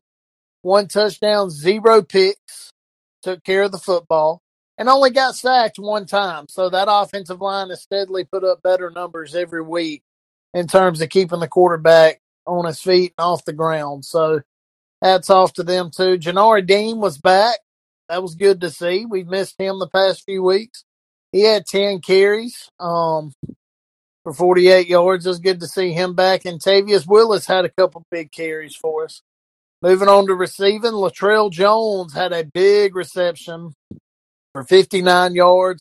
[0.62, 2.72] one touchdown, zero picks,
[3.22, 4.42] took care of the football,
[4.78, 6.46] and only got sacked one time.
[6.48, 10.02] So that offensive line has steadily put up better numbers every week
[10.54, 14.04] in terms of keeping the quarterback on his feet and off the ground.
[14.04, 14.42] So
[15.02, 16.18] hats off to them too.
[16.18, 17.58] Janari Dean was back.
[18.08, 19.04] That was good to see.
[19.06, 20.84] We've missed him the past few weeks.
[21.32, 23.32] He had 10 carries um,
[24.26, 25.24] for 48 yards.
[25.24, 26.44] It was good to see him back.
[26.44, 29.22] And Tavius Willis had a couple big carries for us.
[29.82, 33.72] Moving on to receiving, Latrell Jones had a big reception
[34.52, 35.80] for 59 yards.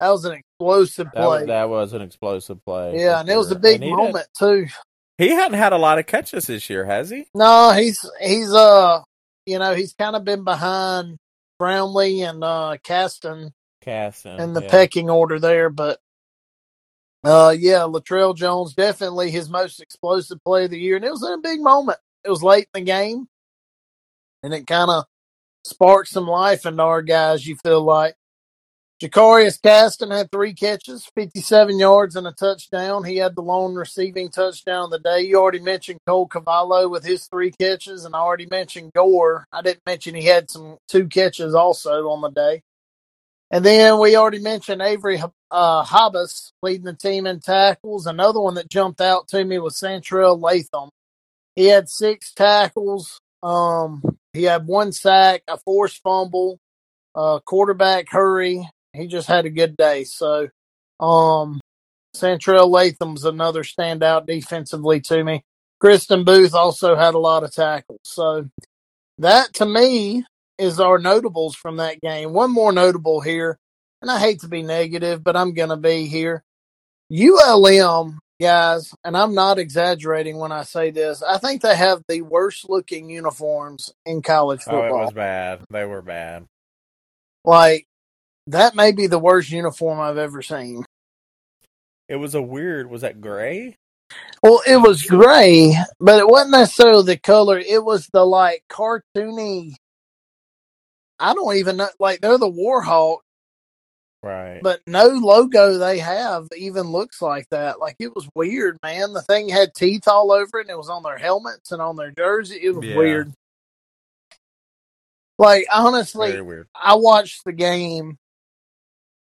[0.00, 1.38] That was an explosive That play.
[1.38, 2.98] was, that was an explosive play.
[2.98, 4.66] yeah, and it was a big moment too.
[5.16, 7.28] He hadn't had a lot of catches this year, has he?
[7.32, 9.02] No, he's he's uh
[9.46, 11.16] you know, he's kind of been behind
[11.60, 13.52] Brownlee and uh Caston
[13.82, 14.40] Casson.
[14.40, 14.70] in the yeah.
[14.70, 16.00] pecking order there, but
[17.24, 21.24] uh yeah, Latrell Jones definitely his most explosive play of the year, and it was
[21.24, 21.98] in a big moment.
[22.24, 23.26] It was late in the game,
[24.42, 25.04] and it kind of
[25.64, 27.46] sparked some life into our guys.
[27.46, 28.14] You feel like
[29.02, 33.04] Jacarius Caston had three catches, 57 yards, and a touchdown.
[33.04, 35.22] He had the lone receiving touchdown of the day.
[35.22, 39.46] You already mentioned Cole Cavallo with his three catches, and I already mentioned Gore.
[39.52, 42.62] I didn't mention he had some two catches also on the day.
[43.54, 48.04] And then we already mentioned Avery uh, Hobbs leading the team in tackles.
[48.04, 50.90] Another one that jumped out to me was Santrell Latham.
[51.54, 53.20] He had six tackles.
[53.44, 56.58] Um, he had one sack, a forced fumble,
[57.14, 58.68] uh, quarterback hurry.
[58.92, 60.02] He just had a good day.
[60.02, 60.48] So,
[60.98, 61.60] um,
[62.16, 65.44] Santrell Latham's another standout defensively to me.
[65.78, 68.00] Kristen Booth also had a lot of tackles.
[68.02, 68.48] So
[69.18, 70.24] that to me
[70.58, 72.32] is our notables from that game.
[72.32, 73.58] One more notable here,
[74.02, 76.42] and I hate to be negative, but I'm going to be here.
[77.12, 81.22] ULM guys, and I'm not exaggerating when I say this.
[81.22, 84.82] I think they have the worst looking uniforms in college football.
[84.82, 85.60] Oh, it was bad.
[85.70, 86.46] They were bad.
[87.44, 87.86] Like
[88.46, 90.84] that may be the worst uniform I've ever seen.
[92.08, 92.90] It was a weird.
[92.90, 93.76] Was that gray?
[94.42, 97.58] Well, it was gray, but it wasn't necessarily the color.
[97.58, 99.74] It was the like cartoony.
[101.18, 101.88] I don't even know.
[101.98, 103.18] Like they're the Warhawk,
[104.22, 104.60] Right.
[104.62, 107.78] but no logo they have even looks like that.
[107.80, 109.12] Like it was weird, man.
[109.12, 111.96] The thing had teeth all over it, and it was on their helmets and on
[111.96, 112.58] their jersey.
[112.62, 112.96] It was Yeah.
[112.96, 113.32] weird.
[115.38, 116.68] Like honestly, weird.
[116.74, 118.18] I watched the game.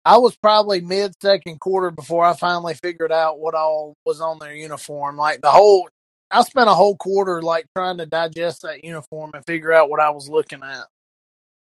[0.05, 4.37] I was probably mid second quarter before I finally figured out what all was on
[4.39, 5.17] their uniform.
[5.17, 5.89] Like the whole,
[6.29, 9.99] I spent a whole quarter like trying to digest that uniform and figure out what
[9.99, 10.85] I was looking at.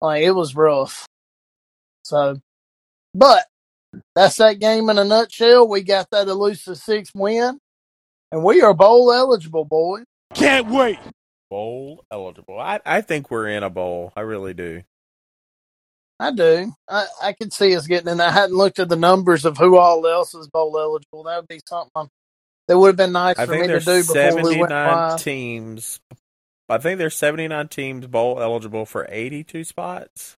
[0.02, 1.06] Like it was rough.
[2.02, 2.40] So,
[3.14, 3.46] but
[4.16, 5.68] that's that game in a nutshell.
[5.68, 7.58] We got that elusive six win,
[8.32, 10.04] and we are bowl eligible, boys.
[10.34, 10.98] Can't wait.
[11.48, 12.58] Bowl eligible.
[12.58, 14.12] I I think we're in a bowl.
[14.16, 14.82] I really do.
[16.18, 16.72] I do.
[16.88, 18.20] I, I could see us getting in.
[18.20, 21.24] I hadn't looked at the numbers of who all else is bowl eligible.
[21.24, 22.08] That would be something
[22.66, 24.96] that would have been nice I for think me to do before we went 79
[24.96, 25.22] live.
[25.22, 26.00] teams.
[26.68, 30.36] I think there's 79 teams bowl eligible for 82 spots.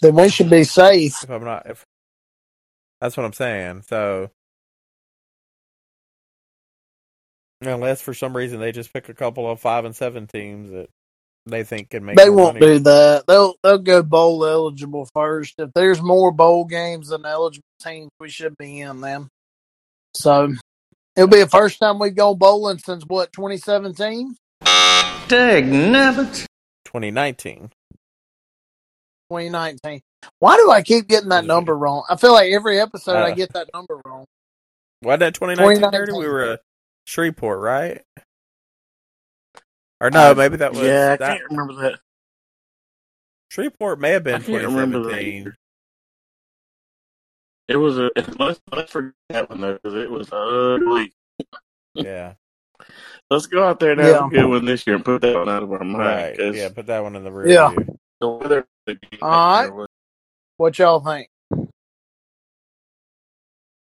[0.00, 1.16] Then we should be safe.
[1.22, 1.84] If I'm not, if
[3.00, 3.82] that's what I'm saying.
[3.88, 4.30] So,
[7.62, 10.88] unless for some reason they just pick a couple of five and seven teams that
[11.46, 12.60] they think can make They won't money.
[12.60, 13.24] do that.
[13.26, 15.54] They'll they'll go bowl eligible first.
[15.58, 19.28] If there's more bowl games than eligible teams, we should be in them.
[20.14, 20.54] So
[21.16, 26.46] it'll be the first time we've gone bowling since what 2017, Dag nabbit.
[26.84, 27.70] 2019.
[29.30, 30.00] 2019.
[30.38, 32.04] Why do I keep getting that number wrong?
[32.10, 34.26] I feel like every episode I Uh, get that number wrong.
[35.02, 35.76] Wasn't that 2019?
[35.80, 36.06] 2019.
[36.06, 36.12] Dirty?
[36.18, 36.60] We were at
[37.06, 38.02] Shreveport, right?
[40.00, 41.38] Or no, I- maybe that was yeah, I that.
[41.38, 42.00] can't remember that.
[43.50, 45.40] Shreveport may have I been can't remember that 2017.
[45.40, 45.56] either.
[47.68, 51.12] It was a let's let's forget that one though because it was ugly.
[51.94, 52.34] Yeah,
[53.30, 54.26] Let's go out there and have Yeah.
[54.26, 55.98] a good one this year and put that one out of our mind.
[55.98, 56.36] right.
[56.36, 57.70] 'cause Yeah, put that one in the rear Yeah.
[57.70, 57.98] view.
[58.20, 59.72] the weather the game All right.
[59.72, 59.88] was-
[60.58, 61.28] What y'all think?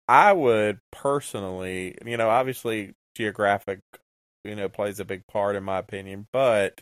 [0.07, 3.79] I would personally, you know, obviously geographic,
[4.43, 6.81] you know, plays a big part in my opinion, but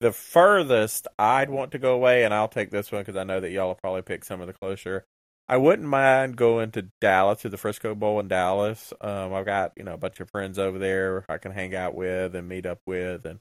[0.00, 3.40] the furthest I'd want to go away, and I'll take this one because I know
[3.40, 5.06] that y'all will probably pick some of the closer.
[5.50, 8.92] I wouldn't mind going to Dallas to the Frisco Bowl in Dallas.
[9.00, 11.96] Um, I've got you know a bunch of friends over there I can hang out
[11.96, 13.40] with and meet up with, and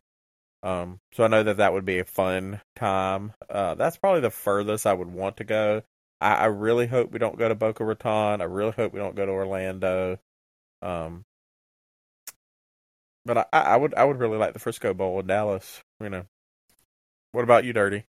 [0.63, 3.33] um, so I know that that would be a fun time.
[3.47, 5.83] Uh, that's probably the furthest I would want to go.
[6.19, 8.41] I, I really hope we don't go to Boca Raton.
[8.41, 10.17] I really hope we don't go to Orlando.
[10.81, 11.25] Um,
[13.23, 15.83] but I, I would I would really like the Frisco Bowl in Dallas.
[16.01, 16.25] You know,
[17.33, 18.05] what about you, Dirty?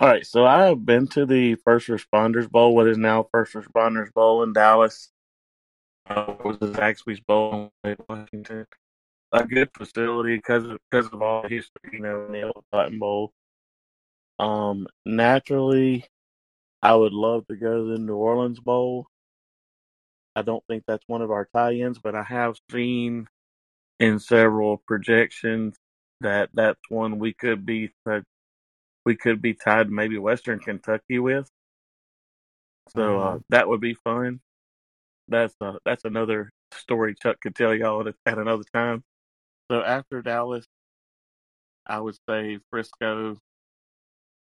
[0.00, 3.54] All right, so I have been to the First Responders Bowl, what is now First
[3.54, 5.10] Responders Bowl in Dallas.
[6.08, 8.64] Uh, it was the Zaxby's Bowl in Washington.
[9.32, 12.64] A good facility because of, because of all the history, you know, in the old
[12.72, 13.32] Cotton Bowl.
[14.38, 16.04] Um, naturally,
[16.80, 19.08] I would love to go to the New Orleans Bowl.
[20.36, 23.26] I don't think that's one of our tie-ins, but I have seen
[23.98, 25.74] in several projections
[26.20, 27.90] that that's one we could be
[29.08, 31.50] we could be tied maybe Western Kentucky with.
[32.90, 34.40] So uh, that would be fun.
[35.28, 39.02] That's uh, that's another story Chuck could tell y'all at, at another time.
[39.70, 40.66] So after Dallas,
[41.86, 43.38] I would say Frisco,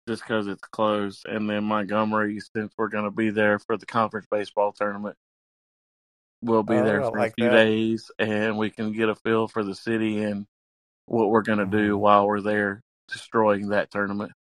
[0.07, 3.85] just because it's close, and then Montgomery, since we're going to be there for the
[3.85, 5.15] conference baseball tournament.
[6.41, 7.57] We'll be Oh, there for like a few that.
[7.57, 10.47] days, and we can get a feel for the city and
[11.05, 14.31] what we're going to do while we're there destroying that tournament.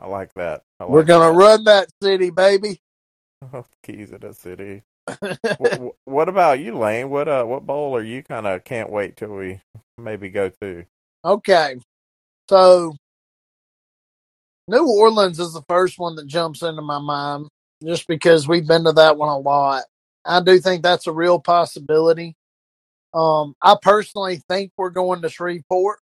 [0.00, 0.62] I like that.
[0.80, 1.38] I We're gonna that.
[1.38, 2.80] run that city, baby.
[3.82, 4.82] Keys of the city.
[5.58, 7.10] what, what about you, Lane?
[7.10, 9.60] What uh, what bowl are you kind of can't wait till we
[9.98, 10.84] maybe go to?
[11.24, 11.76] okay,
[12.48, 12.94] so
[14.68, 17.48] New Orleans is the first one that jumps into my mind,
[17.84, 19.84] just because we've been to that one a lot.
[20.24, 22.34] I do think that's a real possibility.
[23.14, 26.00] Um, I personally think we're going to Shreveport.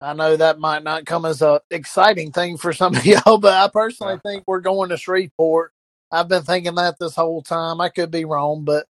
[0.00, 3.54] I know that might not come as a exciting thing for some of y'all, but
[3.54, 5.72] I personally think we're going to Shreveport.
[6.10, 7.80] I've been thinking that this whole time.
[7.80, 8.86] I could be wrong, but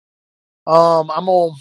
[0.67, 1.53] um, I'm gonna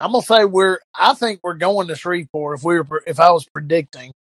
[0.00, 0.78] I'm gonna say we're.
[0.98, 4.12] I think we're going to Shreveport if we were if I was predicting.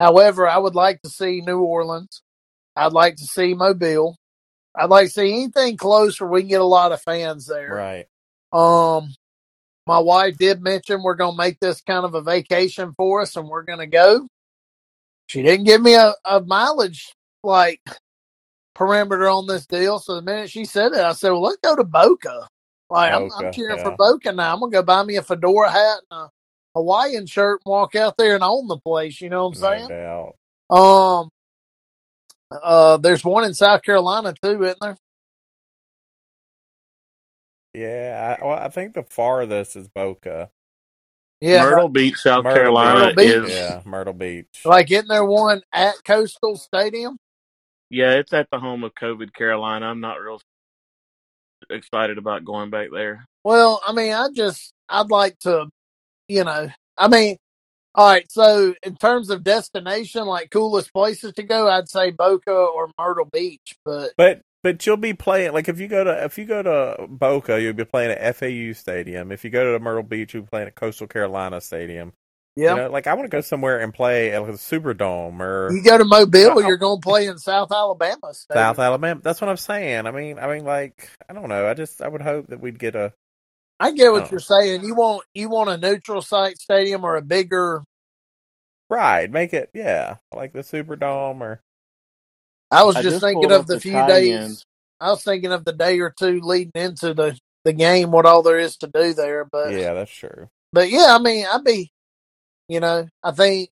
[0.00, 2.22] However, I would like to see New Orleans.
[2.76, 4.16] I'd like to see Mobile.
[4.74, 7.74] I'd like to see anything close where we can get a lot of fans there.
[7.74, 8.06] Right.
[8.52, 9.14] Um,
[9.86, 13.36] my wife did mention we're going to make this kind of a vacation for us
[13.36, 14.26] and we're going to go.
[15.28, 17.80] She didn't give me a, a mileage like
[18.74, 19.98] perimeter on this deal.
[19.98, 22.48] So the minute she said it, I said, well, let's go to Boca.
[22.90, 23.96] Like, I'm, I'm Boca, cheering for.
[23.96, 24.52] Boca now.
[24.54, 26.30] I'm going to go buy me a fedora hat and a
[26.74, 29.20] Hawaiian shirt and walk out there and own the place.
[29.20, 29.88] You know what I'm No saying?
[29.88, 30.36] doubt.
[30.70, 31.30] Um,
[32.62, 34.96] uh, there's one in South Carolina too, isn't there?
[37.76, 38.36] Yeah.
[38.40, 40.50] I, well, I think the farthest is Boca.
[41.40, 43.26] Yeah, Myrtle Beach, South Myrtle Carolina Beach.
[43.26, 44.62] is Yeah, Myrtle Beach.
[44.64, 47.18] like isn't there one at Coastal Stadium?
[47.90, 49.86] yeah, it's at the home of COVID Carolina.
[49.86, 50.40] I'm not real
[51.70, 53.26] excited about going back there.
[53.44, 55.68] Well, I mean, I just I'd like to,
[56.28, 57.36] you know, I mean,
[57.94, 58.30] all right.
[58.30, 63.28] So in terms of destination, like coolest places to go, I'd say Boca or Myrtle
[63.32, 63.76] Beach.
[63.84, 67.06] But But but you'll be playing like if you go to if you go to
[67.06, 69.30] Boca, you'll be playing at FAU Stadium.
[69.30, 72.12] If you go to Myrtle Beach, you'll be playing at Coastal Carolina Stadium.
[72.56, 75.38] yeah, You know, like I want to go somewhere and play at like the Superdome
[75.38, 78.34] or you go to Mobile, you're going to play in South Alabama.
[78.34, 78.64] Stadium.
[78.64, 79.20] South Alabama.
[79.22, 80.04] That's what I'm saying.
[80.04, 81.68] I mean, I mean, like I don't know.
[81.68, 83.12] I just I would hope that we'd get a
[83.78, 84.28] I get what Oh.
[84.32, 84.82] you're saying.
[84.82, 87.84] You want you want a neutral site stadium or a bigger.
[88.90, 89.32] ride.
[89.32, 91.60] Make it yeah, like the Superdome or
[92.70, 94.64] I was I just, just thinking of the few days.
[95.00, 98.42] I was thinking of the day or two leading into the the game, what all
[98.42, 99.44] there is to do there.
[99.44, 100.48] But yeah, that's true.
[100.72, 101.90] but yeah, I mean, I'd be,
[102.68, 103.70] you know, I think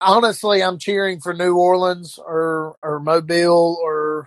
[0.00, 4.26] honestly, I'm cheering for New Orleans or or Mobile or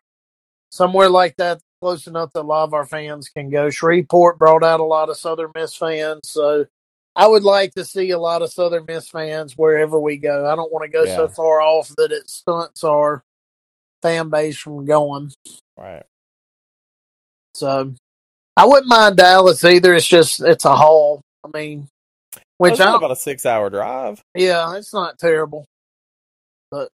[0.72, 3.70] somewhere like that, close enough that a lot of our fans can go.
[3.70, 6.66] Shreveport brought out a lot of Southern Miss fans, so
[7.16, 10.50] I would like to see a lot of Southern Miss fans wherever we go.
[10.50, 13.24] I don't want to go so far off that it stunts our
[14.02, 15.32] fan base from going.
[15.78, 16.04] Right.
[17.54, 17.94] So
[18.58, 19.94] I wouldn't mind Dallas either.
[19.94, 21.22] It's just it's a haul.
[21.44, 21.88] I mean,
[22.36, 24.22] oh, which I about a six hour drive.
[24.36, 25.66] yeah, it's not terrible,
[26.70, 26.90] but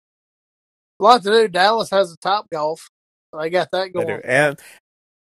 [0.99, 1.47] a lot to do.
[1.47, 2.89] Dallas has a top golf.
[3.33, 4.21] So they got that going.
[4.23, 4.59] And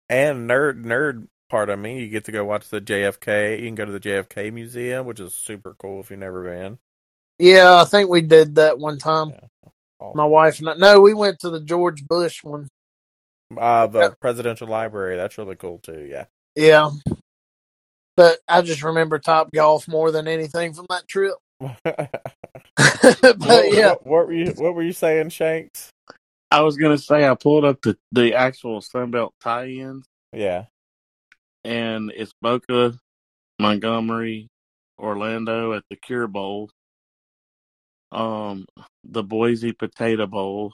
[0.10, 3.60] and nerd nerd part of me, you get to go watch the JFK.
[3.60, 6.80] You can go to the JFK Museum, which is super cool if you've never been.
[7.40, 9.30] Yeah, I think we did that one time.
[9.30, 9.48] Yeah.
[10.04, 10.12] Oh.
[10.16, 10.74] My wife and I.
[10.76, 12.68] No, we went to the George Bush one.
[13.58, 14.10] Uh, the Yeah.
[14.20, 15.16] presidential library.
[15.16, 16.06] That's really cool too.
[16.10, 16.26] Yeah.
[16.56, 16.92] Yeah,
[18.16, 21.36] but I just remember Top Golf more than anything from that trip.
[21.84, 25.90] but what, yeah, what, what were you What were you saying, Shanks?
[26.52, 30.66] I was gonna say I pulled up the the actual Sunbelt tie-ins, Yeah.
[31.64, 32.94] and it's Boca,
[33.60, 34.48] Montgomery,
[35.00, 36.70] Orlando at the Cure Bowl,
[38.14, 38.66] um,
[39.04, 40.74] the Boise Potato Bowl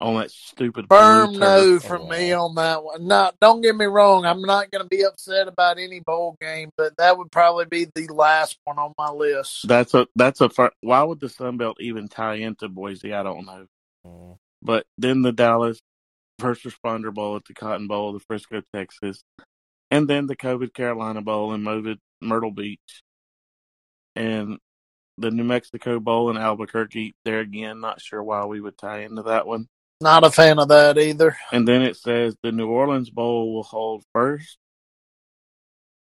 [0.00, 3.06] on that stupid firm no from Oh, me on that one.
[3.06, 4.24] Not, don't get me wrong.
[4.24, 7.86] I'm not going to be upset about any bowl game, but that would probably be
[7.94, 9.66] the last one on my list.
[9.66, 13.12] That's a that's a fir- why would the Sun Belt even tie into Boise?
[13.12, 13.66] I don't know.
[14.06, 14.38] Mm.
[14.62, 15.80] But then the Dallas
[16.38, 19.22] First Responder Bowl at the Cotton Bowl, the Frisco, Texas,
[19.90, 23.02] and then the COVID Carolina Bowl in Myrtle, Myrtle Beach,
[24.14, 24.58] and
[25.18, 27.14] the New Mexico Bowl in Albuquerque.
[27.24, 29.68] There again, not sure why we would tie into that one.
[30.00, 31.36] Not a fan of that either.
[31.52, 34.58] And then it says the New Orleans Bowl will hold first.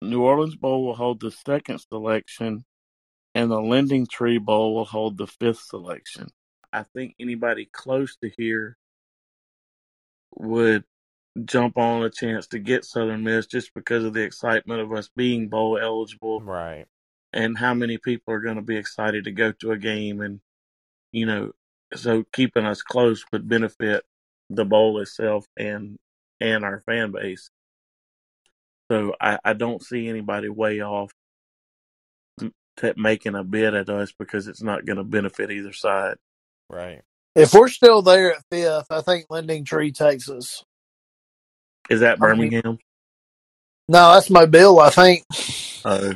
[0.00, 2.64] New Orleans Bowl will hold the second selection,
[3.34, 6.28] and the LendingTree Bowl will hold the fifth selection.
[6.72, 8.76] I think anybody close to here
[10.36, 10.84] would
[11.44, 15.10] jump on a chance to get Southern Miss just because of the excitement of us
[15.14, 16.86] being bowl eligible Right.
[17.32, 20.40] And how many people are going to be excited to go to a game and
[21.12, 21.52] you know
[21.94, 24.04] so keeping us close would benefit
[24.48, 25.96] the bowl itself and
[26.40, 27.50] and our fan base
[28.90, 31.10] so i i don't see anybody way off
[32.40, 36.16] m- t- making a bid at us because it's not going to benefit either side
[36.68, 37.02] Right.
[37.34, 40.64] If we're still there at fifth, I think LendingTree takes us.
[41.88, 42.78] Is that I mean- Birmingham?
[43.88, 44.78] No, that's Mobile.
[44.78, 45.24] I think
[45.84, 46.14] Uh,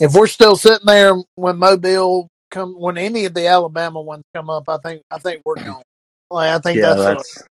[0.00, 4.50] if we're still sitting there when Mobile come, when any of the Alabama ones come
[4.50, 5.82] up, I think I think we're gone.
[6.30, 7.44] Like, I think yeah, that's, a- that's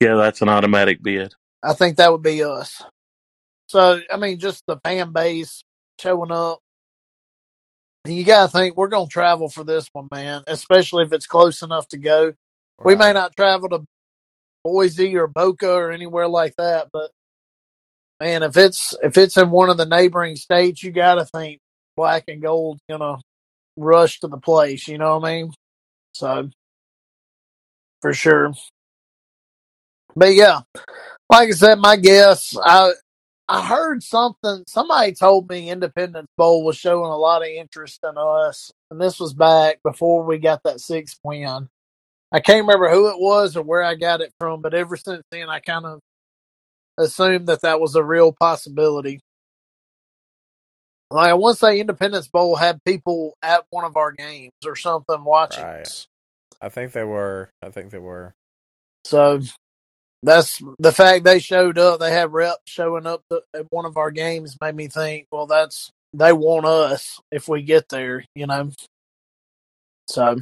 [0.00, 1.34] yeah, that's an automatic bid.
[1.62, 2.82] I think that would be us.
[3.68, 5.62] So I mean, just the fan base
[6.00, 6.60] showing up.
[8.04, 10.42] And you gotta think we're gonna travel for this one, man.
[10.46, 12.34] Especially if it's close enough to go.
[12.84, 13.12] We may Right.
[13.12, 13.84] not travel to
[14.64, 17.10] Boise or Boca or anywhere like that, but
[18.20, 21.60] man, if it's if it's in one of the neighboring states, you gotta think
[21.96, 23.18] black and gold's gonna
[23.76, 24.88] rush to the place.
[24.88, 25.52] You know what I mean?
[26.14, 26.50] So
[28.00, 28.52] for sure.
[30.16, 30.60] But yeah,
[31.30, 32.92] like I said, my guess, I
[33.48, 34.64] I heard something.
[34.68, 39.20] Somebody told me Independence Bowl was showing a lot of interest in us, and this
[39.20, 41.68] was back before we got that sixth win.
[42.32, 45.22] I can't remember who it was or where I got it from, but ever since
[45.30, 46.00] then, I kind of
[46.98, 49.20] assumed that that was a real possibility.
[51.10, 55.64] Like to say, Independence Bowl had people at one of our games or something watching
[55.64, 55.86] Right.
[55.86, 56.08] us.
[56.60, 57.50] I think they were.
[57.62, 58.34] I think they were.
[59.04, 59.40] So
[60.22, 62.00] that's the fact they showed up.
[62.00, 65.46] They had reps showing up to, at one of our games made me think, well,
[65.46, 68.70] that's they want us if we get there, you know.
[70.08, 70.38] So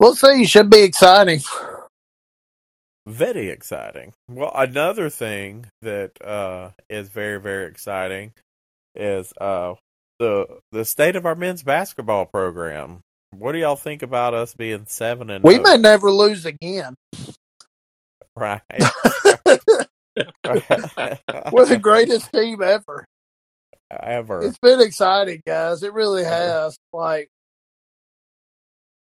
[0.00, 0.46] we'll see.
[0.46, 1.40] Should be exciting.
[3.06, 4.14] Very exciting.
[4.28, 8.32] Well, another thing that uh, is very very exciting
[8.98, 9.74] is uh,
[10.18, 13.00] the the state of our men's basketball program.
[13.30, 15.62] What do y'all think about us being seven and We oh?
[15.62, 16.94] may never lose again.
[18.36, 18.60] right?
[21.52, 23.04] We're the greatest team ever.
[23.90, 24.42] ever.
[24.42, 25.82] It's been exciting, guys.
[25.82, 26.76] It really has.
[26.92, 27.28] Like,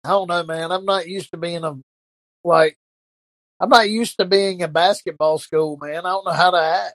[0.05, 0.72] I don't know, man.
[0.72, 1.76] I'm not used to being a
[2.45, 2.76] like.
[3.61, 5.99] I'm not used to being a basketball school, man.
[5.99, 6.95] I don't know how to act.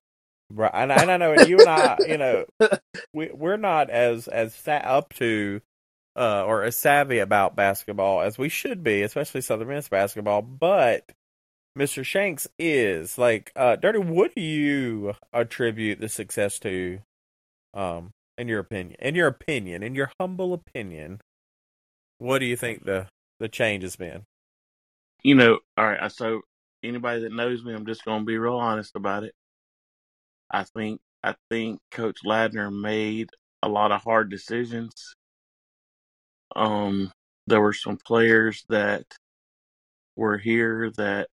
[0.53, 2.45] Right, and, and I know, and you and I, you know,
[3.13, 5.61] we we're not as as sa- up to
[6.15, 10.41] uh, or as savvy about basketball as we should be, especially Southern Miss basketball.
[10.41, 11.11] But
[11.77, 12.03] Mr.
[12.05, 13.99] Shanks is like, uh, Dirty.
[13.99, 16.99] What do you attribute the success to?
[17.73, 21.21] Um, in your opinion, in your opinion, in your humble opinion,
[22.17, 23.07] what do you think the
[23.39, 24.23] the change has been?
[25.23, 26.11] You know, all right.
[26.11, 26.41] So
[26.83, 29.33] anybody that knows me, I'm just going to be real honest about it.
[30.51, 33.29] I think I think Coach Ladner made
[33.63, 35.15] a lot of hard decisions.
[36.55, 37.11] Um,
[37.47, 39.05] there were some players that
[40.15, 41.27] were here that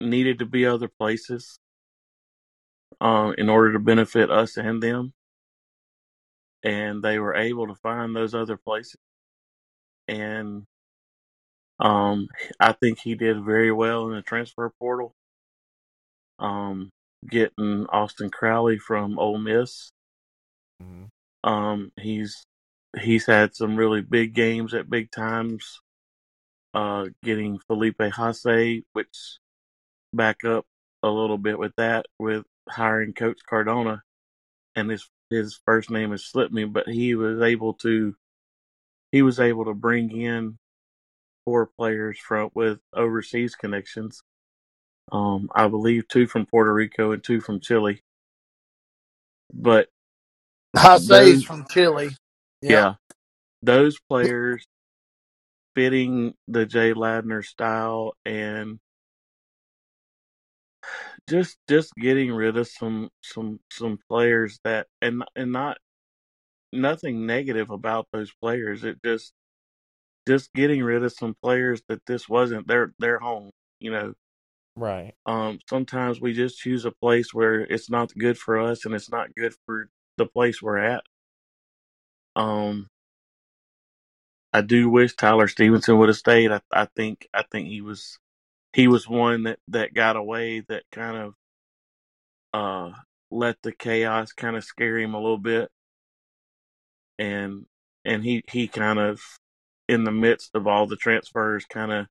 [0.00, 1.58] needed to be other places
[3.00, 5.12] um, in order to benefit us and them.
[6.62, 8.96] And they were able to find those other places.
[10.08, 10.64] And
[11.80, 15.14] um, I think he did very well in the transfer portal.
[16.38, 16.90] Um,
[17.26, 19.92] getting Austin Crowley from Ole Miss.
[20.82, 21.08] Mhm.
[21.44, 22.46] Um, he's
[23.00, 25.80] he's had some really big games at big times.
[26.74, 29.38] Uh, getting Felipe Haase, which
[30.12, 30.66] back up
[31.02, 34.02] a little bit with that with hiring Coach Cardona,
[34.76, 38.16] and his his first name has slipped me, but he was able to
[39.12, 40.58] he was able to bring in
[41.44, 44.22] four players from with overseas connections.
[45.12, 48.02] Um, I believe two from Puerto Rico and two from Chile.
[49.52, 49.88] But
[50.76, 52.10] Haase's Those- from Chile.
[52.62, 52.94] yeah,
[53.62, 54.64] those players
[55.74, 58.78] fitting the Jay Ladner style and
[61.28, 65.78] just just getting rid of some some some players that and and not
[66.72, 68.84] nothing negative about those players.
[68.84, 69.32] It just
[70.26, 73.50] just getting rid of some players that this wasn't their their home.
[73.80, 74.14] You know,
[74.78, 75.14] Right.
[75.26, 79.10] um, sometimes we just choose a place where it's not good for us and it's
[79.10, 81.04] not good for the place we're at.
[82.36, 82.88] Um,
[84.52, 86.52] I do wish Tyler Stevenson would have stayed.
[86.52, 88.18] I, I think I think he was
[88.74, 91.34] he was one that that got away that kind of
[92.54, 92.92] uh
[93.30, 95.70] let the chaos kind of scare him a little bit,
[97.18, 97.66] and
[98.04, 99.20] and he he kind of
[99.88, 102.06] in the midst of all the transfers kind of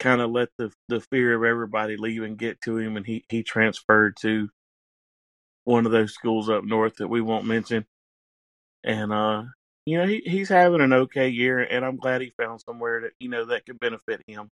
[0.00, 3.42] kind of let the the fear of everybody leaving get to him, and he he
[3.42, 4.50] transferred to
[5.64, 7.86] one of those schools up north that we won't mention,
[8.84, 9.44] and uh
[9.86, 13.12] you know he he's having an okay year, and I'm glad he found somewhere that
[13.20, 14.50] you know that could benefit him,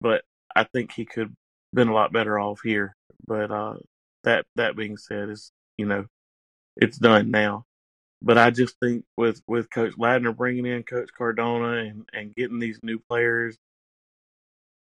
[0.00, 0.22] but
[0.56, 1.34] I think he could
[1.74, 2.94] been a lot better off here.
[3.26, 3.76] But uh
[4.24, 6.06] that that being said, is you know
[6.76, 7.64] it's done now.
[8.22, 12.58] but I just think with with Coach Ladner bringing in Coach Cardona and and getting
[12.58, 13.56] these new players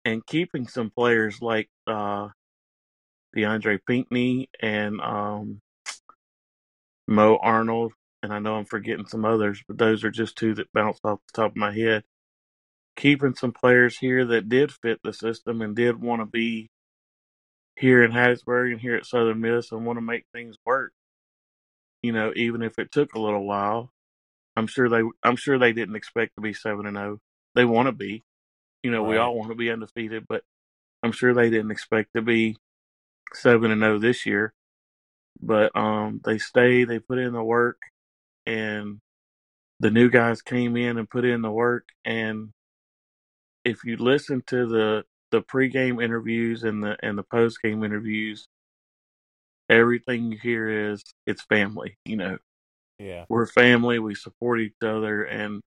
[0.04, 2.28] and keeping some players like uh
[3.36, 5.60] DeAndre Pinckney and um
[7.06, 7.92] Mo Arnold,
[8.22, 11.20] and I know I'm forgetting some others, but those are just two that bounce off
[11.26, 12.04] the top of my head.
[12.96, 16.70] Keeping some players here that did fit the system and did want to be
[17.76, 20.92] here in Hattiesburg and here at Southern Miss and want to make things work.
[22.02, 23.90] You know, even if it took a little while,
[24.56, 27.18] I'm sure they I'm sure they didn't expect to be seven and zero.
[27.54, 28.22] They want to be.
[28.84, 30.44] You know, we all want to be undefeated, but
[31.02, 32.56] I'm sure they didn't expect to be
[33.34, 34.54] seven and zero this year.
[35.42, 36.88] But um, they stayed.
[36.88, 37.78] They put in the work,
[38.46, 39.00] and
[39.80, 41.88] the new guys came in and put in the work.
[42.04, 42.50] And
[43.64, 48.46] if you listen to the the pregame interviews and the and the postgame interviews,
[49.70, 51.96] everything you hear is it's family.
[52.06, 52.38] You know,
[53.00, 53.26] Yeah.
[53.28, 53.98] we're family.
[54.00, 55.62] We support each other, and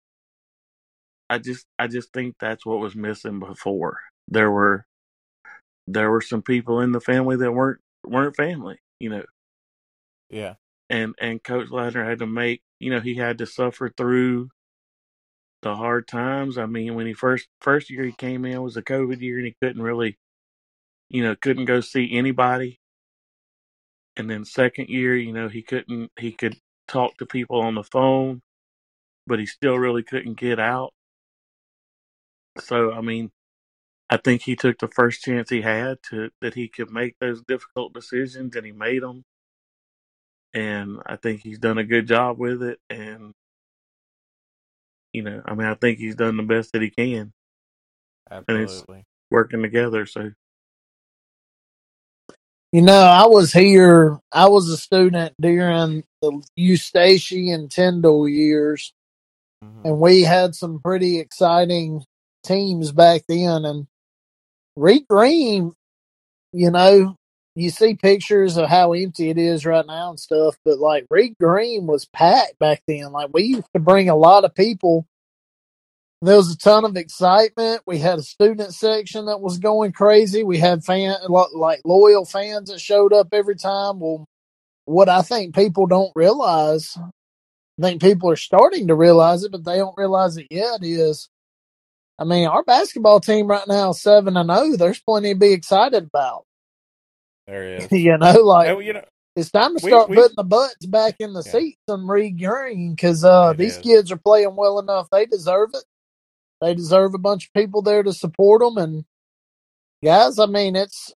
[1.28, 3.98] I just I just think that's what was missing before.
[4.28, 4.86] There were
[5.86, 8.78] there were some people in the family that weren't weren't family.
[9.00, 9.24] You know,
[10.30, 10.54] Yeah.
[10.90, 14.50] and and Coach Ladner had to make you know he had to suffer through
[15.62, 16.58] the hard times.
[16.58, 19.46] I mean, when he first first year he came in was a COVID year and
[19.46, 20.18] he couldn't really,
[21.10, 22.80] you know, couldn't go see anybody.
[24.16, 26.56] And then second year, you know, he couldn't he could
[26.88, 28.42] talk to people on the phone,
[29.26, 30.92] but he still really couldn't get out.
[32.60, 33.30] So I mean,
[34.10, 37.42] I think he took the first chance he had to that he could make those
[37.42, 39.24] difficult decisions, and he made them.
[40.54, 42.80] And I think he's done a good job with it.
[42.90, 43.32] And
[45.12, 47.32] you know, I mean, I think he's done the best that he can
[48.30, 49.04] Absolutely.
[49.30, 50.06] working together.
[50.06, 50.32] So
[52.72, 54.20] You know, I was here.
[54.30, 58.92] I was a student during the Eustachy and Tyndall years,
[59.64, 59.84] Mhm.
[59.84, 62.04] and we had some pretty exciting
[62.46, 63.64] teams back then.
[63.64, 63.86] And
[64.76, 65.72] Reed Green,
[66.52, 67.16] you know,
[67.56, 71.34] you see pictures of how empty it is right now and stuff, but like Reed
[71.40, 73.12] Green was packed back then.
[73.12, 75.06] Like we used to bring a lot of people.
[76.22, 77.82] There was a ton of excitement.
[77.86, 80.44] We had a student section that was going crazy.
[80.44, 84.00] We had fan like loyal fans that showed up every time.
[84.00, 84.26] Well,
[84.84, 89.64] what I think people don't realize, I think people are starting to realize it, but
[89.64, 90.80] they don't realize it yet.
[90.82, 91.28] Is
[92.18, 94.76] I mean, our basketball team right now is seven and zero.
[94.76, 96.44] There's plenty to be excited about.
[97.46, 97.88] There is.
[97.92, 99.04] you know, like Oh, you know,
[99.36, 101.52] it's time to We- start we- putting the butts back in the Yeah.
[101.52, 103.82] seats and Green because uh, It these is.
[103.82, 105.08] kids are playing well enough.
[105.10, 105.84] They deserve it.
[106.62, 108.78] They deserve a bunch of people there to support them.
[108.78, 109.04] And
[110.02, 111.12] guys, I mean, it's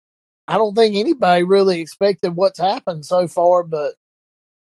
[0.50, 3.94] I don't think anybody really expected what's happened so far, but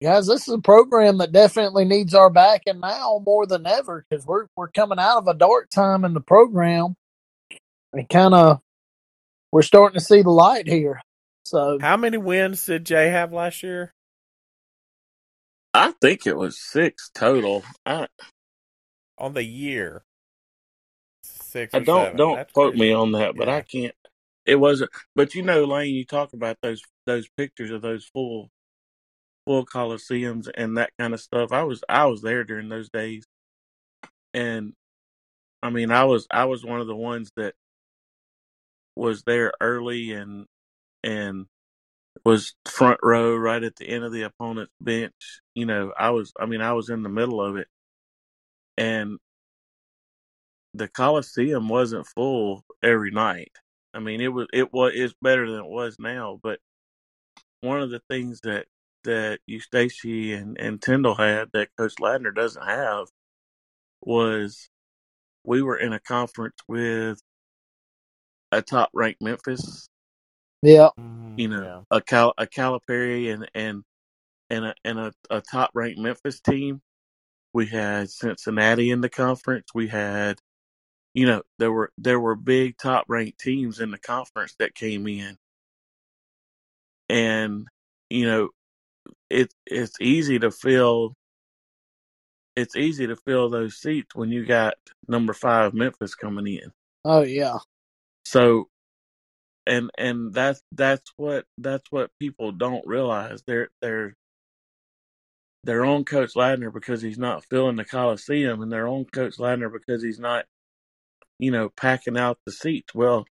[0.02, 4.26] guys, this is a program that definitely needs our backing now more than ever because
[4.26, 6.96] we're we're coming out of a dark time in the program
[7.94, 8.62] and kind of
[9.52, 11.02] we're starting to see the light here.
[11.46, 13.94] So how many wins did Jay have last year?
[15.74, 17.64] I think it was six total.
[17.86, 18.08] I
[19.18, 20.04] On the year.
[21.24, 22.18] Six uh, I don't seven.
[22.18, 23.56] don't That's quote pretty- me on that, but Yeah.
[23.58, 23.96] I can't.
[24.46, 24.92] It wasn't.
[25.16, 28.50] But you know, Lane, you talk about those those pictures of those full
[29.50, 31.52] full coliseums and that kind of stuff.
[31.52, 33.26] I was I was there during those days,
[34.32, 34.74] and
[35.64, 37.56] I mean, I was I was one of the ones that
[38.96, 40.46] was there early and
[41.04, 41.48] and
[42.24, 45.42] was front row right at the end of the opponent's bench.
[45.56, 47.68] You know, I was I mean, I was in the middle of it,
[48.78, 49.18] and
[50.76, 53.52] the Coliseum wasn't full every night.
[53.96, 56.40] I mean, it was it was it's better than it was now.
[56.44, 56.60] But
[57.62, 58.68] one of the things that
[59.06, 63.08] that Eustachy and and Tyndall had that Coach Ladner doesn't have
[64.02, 64.70] was
[65.46, 67.22] we were in a conference with
[68.52, 69.90] a top ranked Memphis,
[70.64, 71.40] yeah, Mhm.
[71.40, 71.82] you know, Yeah.
[71.98, 73.84] a Cal a Calipari and and
[74.50, 76.82] and a and a, a top ranked Memphis team.
[77.54, 79.68] We had Cincinnati in the conference.
[79.76, 80.40] We had
[81.16, 85.08] you know there were there were big top ranked teams in the conference that came
[85.08, 85.38] in
[87.10, 87.68] and
[88.10, 88.50] you know
[89.30, 91.14] it it's easy to fill
[92.56, 94.74] it's easy to fill those seats when you got
[95.08, 96.72] number five Memphis coming in.
[97.06, 97.58] Oh yeah,
[98.26, 98.68] so
[99.66, 103.42] and and that's that's what that's what people don't realize.
[103.48, 104.16] They're they're
[105.64, 109.72] they're on coach ladner because he's not filling the coliseum and they're on coach ladner
[109.72, 110.46] because he's not
[111.38, 112.94] you know packing out the seats.
[112.94, 113.26] Well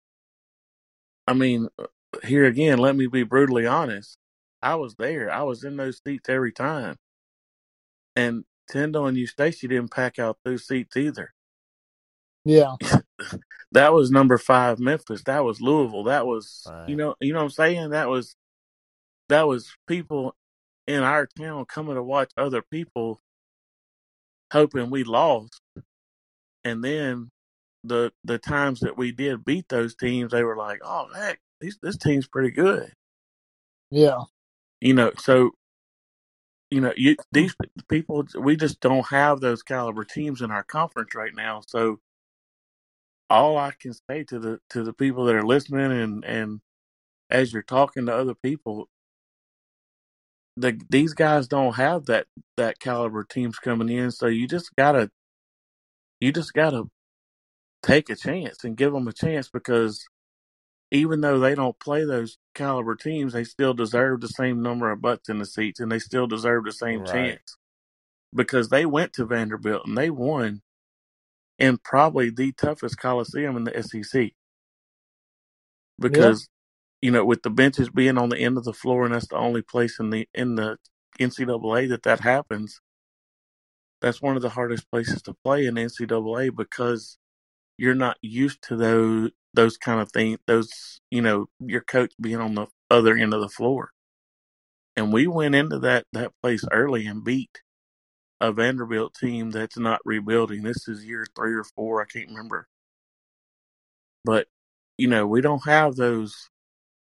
[1.27, 1.87] i mean uh,
[2.23, 4.17] here again let me be brutally honest
[4.65, 6.97] i was there i was in those seats every time
[8.17, 11.33] and Tyndall and Eustachy didn't pack out those seats either.
[12.45, 12.77] Yeah.
[13.73, 15.25] That was number five Memphis.
[15.25, 16.05] That was Louisville.
[16.05, 16.89] That was Right.
[16.89, 17.91] you know you know what I'm saying.
[17.91, 18.37] That was
[19.29, 20.37] that was people
[20.87, 23.21] in our town coming to watch other people,
[24.53, 25.61] hoping we lost,
[26.65, 27.31] and then
[27.85, 31.79] the the times that we did beat those teams, they were like, "Oh heck, these,
[31.83, 32.93] this team's pretty good."
[33.91, 34.21] Yeah.
[34.85, 35.53] You know, so
[36.71, 37.25] you know, you mm.
[37.33, 37.57] these
[37.89, 41.63] people, we just don't have those caliber teams in our conference right now.
[41.67, 42.01] So
[43.31, 46.61] all I can say to the to the people that are listening and and
[47.31, 48.89] as you're talking to other people,
[50.59, 52.27] the these guys don't have that
[52.59, 54.11] that caliber teams coming in.
[54.11, 55.11] So you just gotta
[56.21, 56.85] you just gotta
[57.83, 60.05] take a chance and give them a chance because
[60.91, 65.03] even though they don't play those caliber teams, they still deserve the same number of
[65.03, 67.39] butts in the seats and they still deserve the same Right.
[67.43, 67.59] chance
[68.35, 70.63] because they went to Vanderbilt and they won
[71.59, 74.33] in probably the toughest coliseum in the SEC
[76.01, 76.49] because
[77.03, 79.37] you know with the benches being on the end of the floor and that's the
[79.37, 80.79] only place in the in the
[81.21, 82.81] NCAA that that happens.
[84.03, 87.19] That's one of the hardest places to play in NCAA because
[87.79, 90.39] you're not used to those those kind of things.
[90.49, 93.91] Those you know your coach being on the other end of the floor,
[94.97, 97.63] and we went into that that place early and beat
[98.41, 100.63] a Vanderbilt team that's not rebuilding.
[100.65, 102.03] This is year three or four.
[102.03, 102.69] I can't remember,
[104.25, 104.49] but
[104.99, 106.51] you know we don't have those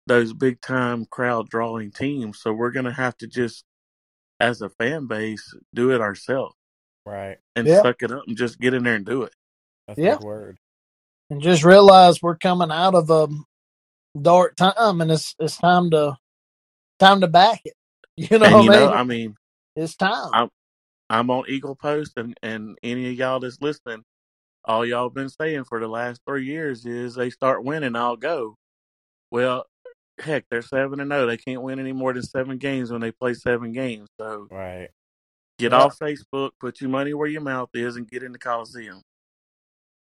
[0.07, 3.65] those big time crowd drawing teams, so we're gonna have to just
[4.39, 6.55] as a fan base do it ourselves
[7.05, 7.37] Right.
[7.55, 7.81] and Yeah.
[7.81, 9.33] suck it up and just get in there and do it.
[9.87, 10.19] That's Yeah.
[10.19, 10.59] a word.
[11.29, 13.27] And just realize we're coming out of a
[14.21, 16.17] dark time and it's it's time to
[16.99, 17.75] time to back it.
[18.17, 18.93] You know and what you I know, mean?
[18.93, 19.35] I mean,
[19.75, 20.33] it's time.
[20.33, 20.49] I'm
[21.09, 24.03] I'm on Eagle Post, and and any of y'all that's listening,
[24.65, 28.55] all y'all been saying for the last three years is they start winning, I'll go.
[29.31, 29.65] Well,
[30.19, 31.27] heck, they're seven and zero.
[31.27, 34.09] They can't win any more than seven games when they play seven games.
[34.19, 34.89] So Right.
[35.59, 35.85] get Yeah.
[35.85, 39.01] off Facebook, put your money where your mouth is, and get in the Coliseum.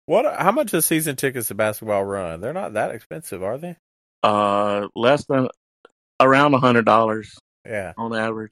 [0.05, 0.39] What?
[0.39, 2.41] How much does season tickets to basketball run?
[2.41, 3.75] They're not that expensive, are they?
[4.23, 5.47] Uh, less than
[6.19, 7.93] around a hundred dollars Yeah.
[7.97, 8.51] on average.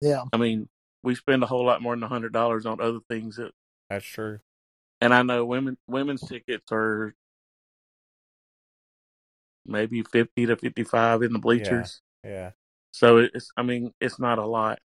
[0.00, 0.22] yeah.
[0.32, 0.68] I mean,
[1.02, 3.52] we spend a whole lot more than a hundred dollars on other things that
[3.90, 4.40] That's true.
[5.00, 7.14] And I know women women's tickets are
[9.66, 12.00] maybe fifty to fifty five in the bleachers.
[12.24, 12.50] Yeah.
[12.92, 14.78] So it's I mean, it's not a lot.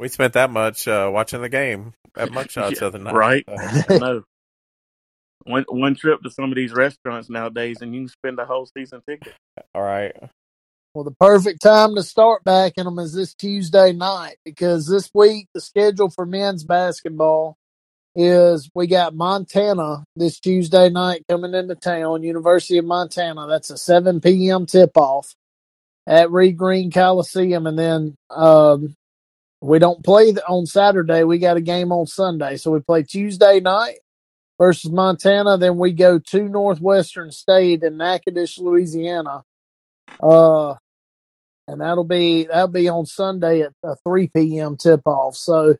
[0.00, 3.14] We spent that much uh, watching the game at Mugshots the Yeah, other night.
[3.14, 3.44] right?
[3.46, 4.22] so- no.
[5.44, 8.66] One one trip to some of these restaurants nowadays and you can spend a whole
[8.66, 9.34] season ticket.
[9.74, 10.14] All right.
[10.94, 15.46] Well, the perfect time to start backing them is this Tuesday night because this week
[15.54, 17.56] the schedule for men's basketball
[18.14, 23.46] is we got Montana this Tuesday night coming into town, University of Montana.
[23.46, 24.66] That's a 7 p.m.
[24.66, 25.34] tip off
[26.06, 27.66] at Reed Green Coliseum.
[27.66, 28.94] And then um,
[29.60, 31.24] we don't play th- on Saturday.
[31.24, 32.56] We got a game on Sunday.
[32.56, 33.98] So we play Tuesday night
[34.58, 35.58] versus Montana.
[35.58, 39.44] Then we go to Northwestern State in Natchitoches, Louisiana.
[40.22, 40.74] Uh,
[41.68, 44.76] and that'll be that'll be on Sunday at a 3 p.m.
[44.76, 45.36] tip off.
[45.36, 45.76] So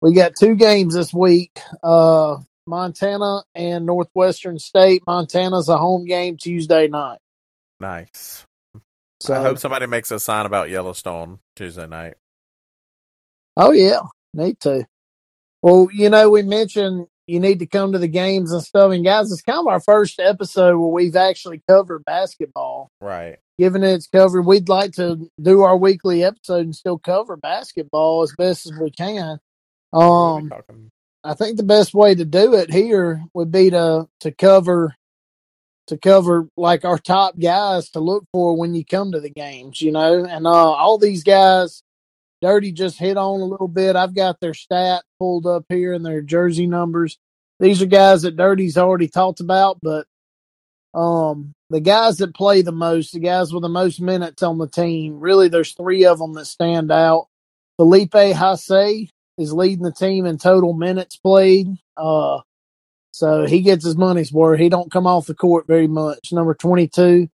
[0.00, 1.58] we got two games this week.
[1.82, 5.02] Uh, Montana and Northwestern State.
[5.06, 7.18] Montana's a home game Tuesday night.
[7.80, 8.44] Nice.
[9.20, 12.14] So I hope somebody makes a sign about Yellowstone Tuesday night.
[13.56, 14.00] Oh yeah,
[14.34, 14.86] need to.
[15.62, 19.04] Well, you know, we mentioned you need to come to the games and stuff, and
[19.04, 22.90] guys, it's kind of our first episode where we've actually covered basketball.
[23.00, 23.38] Right.
[23.58, 28.34] Given it's covered, we'd like to do our weekly episode and still cover basketball as
[28.36, 29.38] best as we can.
[29.90, 30.90] What are we Um.
[31.24, 34.94] I think the best way to do it here would be to to cover
[35.88, 39.80] to cover like our top guys to look for when you come to the games,
[39.80, 41.82] you know, and uh, all these guys.
[42.42, 43.96] Dirty just hit on a little bit.
[43.96, 47.18] I've got their stat pulled up here and their jersey numbers.
[47.60, 50.06] These are guys that Dirty's already talked about, but
[50.94, 54.68] um, the guys that play the most, the guys with the most minutes on the
[54.68, 57.28] team, really, there's three of them that stand out.
[57.78, 59.08] Felipe Haase
[59.38, 61.68] is leading the team in total minutes played.
[61.96, 62.40] Uh,
[63.12, 64.60] so he gets his money's worth.
[64.60, 66.32] He don't come off the court very much.
[66.32, 67.28] Number 22.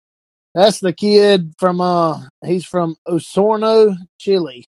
[0.55, 4.65] That's the kid from, uh, he's from Osorno, Chile.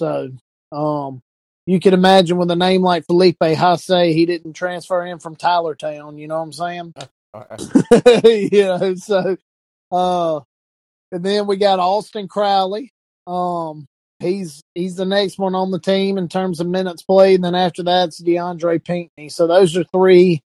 [0.00, 0.30] So,
[0.72, 1.20] um,
[1.66, 6.16] you could imagine with a name like Felipe Haase, he didn't transfer in from Tylertown.
[6.16, 6.94] You know what I'm saying?
[8.50, 9.36] You know, so,
[9.92, 10.40] uh,
[11.12, 12.92] and then we got Austin Crowley.
[13.26, 13.86] Um,
[14.20, 17.36] he's he's the next one on the team in terms of minutes played.
[17.36, 19.28] And then after that's DeAndre Pinckney.
[19.28, 20.40] So those are three.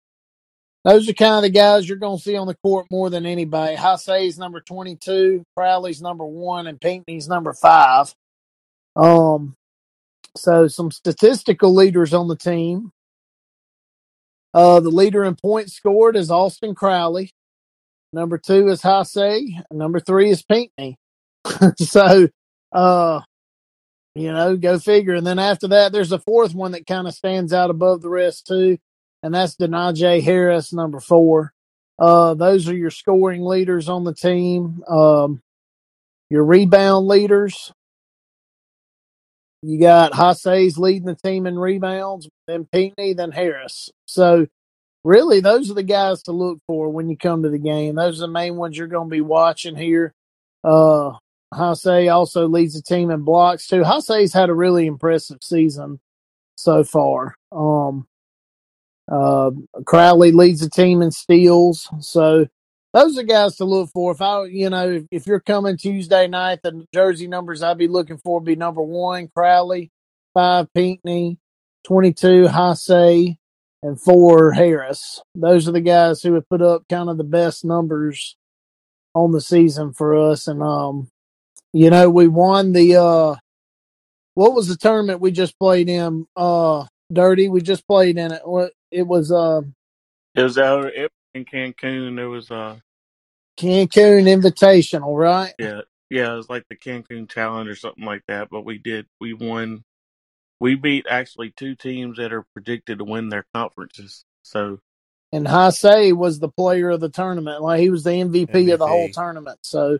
[0.85, 3.27] Those are kind of the guys you're going to see on the court more than
[3.27, 3.75] anybody.
[3.75, 8.15] Haase's number 22, Crowley's number one, and Pinckney's number five.
[8.95, 9.55] Um,
[10.35, 12.91] so some statistical leaders on the team.
[14.53, 17.31] Uh, the leader in points scored is Austin Crowley.
[18.13, 19.63] Number two is Haase.
[19.71, 20.97] Number three is Pinckney.
[21.77, 22.27] so,
[22.73, 23.21] uh,
[24.15, 25.15] you know, go figure.
[25.15, 28.09] And then after that, there's a fourth one that kind of stands out above the
[28.09, 28.77] rest too,
[29.23, 31.53] and that's Denijay Harris, number four.
[31.97, 34.83] Uh, those are your scoring leaders on the team.
[34.87, 35.41] Um,
[36.29, 37.71] your rebound leaders.
[39.61, 43.89] You got Haase's leading the team in rebounds, then Pinckney, then Harris.
[44.05, 44.47] So
[45.03, 47.95] really, those are the guys to look for when you come to the game.
[47.95, 50.13] Those are the main ones you're going to be watching here.
[50.63, 51.11] Uh,
[51.53, 53.81] Haase also leads the team in blocks too.
[53.81, 55.99] Haase's had a really impressive season
[56.55, 57.35] so far.
[57.51, 58.07] Um,
[59.11, 59.51] uh,
[59.85, 61.89] Crowley leads the team in steals.
[61.99, 62.47] So
[62.93, 64.11] those are the guys to look for.
[64.11, 68.17] If I, you know, if you're coming Tuesday night, the jersey numbers I'd be looking
[68.17, 69.91] for would be number one, Crowley,
[70.33, 71.37] five, Pinckney,
[71.85, 73.37] 22, Haase,
[73.83, 75.21] and four, Harris.
[75.35, 78.35] Those are the guys who have put up kind of the best numbers
[79.13, 80.47] on the season for us.
[80.47, 81.09] And, um,
[81.73, 83.35] you know, we won the, uh,
[84.33, 86.25] what was the tournament we just played in?
[86.35, 87.49] Uh, Dirty.
[87.49, 88.41] We just played in it.
[88.91, 89.61] It was, uh,
[90.35, 92.15] It was it, in Cancun.
[92.15, 92.81] There was a
[93.59, 95.53] Cancun Invitational, right?
[95.59, 98.49] yeah yeah it was like the Cancun Challenge or something like that.
[98.51, 99.83] But we did we won.
[100.59, 104.25] We beat actually two teams that are predicted to win their conferences.
[104.43, 104.79] So
[105.31, 107.61] And Haase was the player of the tournament.
[107.61, 109.13] Like he was the MVP, of the whole MVP.
[109.13, 109.59] tournament.
[109.63, 109.99] So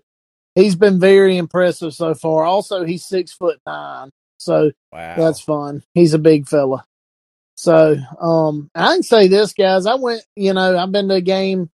[0.55, 2.45] he's been very impressive so far.
[2.45, 4.11] Also, he's six foot nine.
[4.38, 5.15] So Wow.
[5.17, 5.84] that's fun.
[5.93, 6.86] He's a big fella.
[7.62, 9.86] So, um, I can say this, guys.
[9.86, 11.70] I went, you know, I've been to a game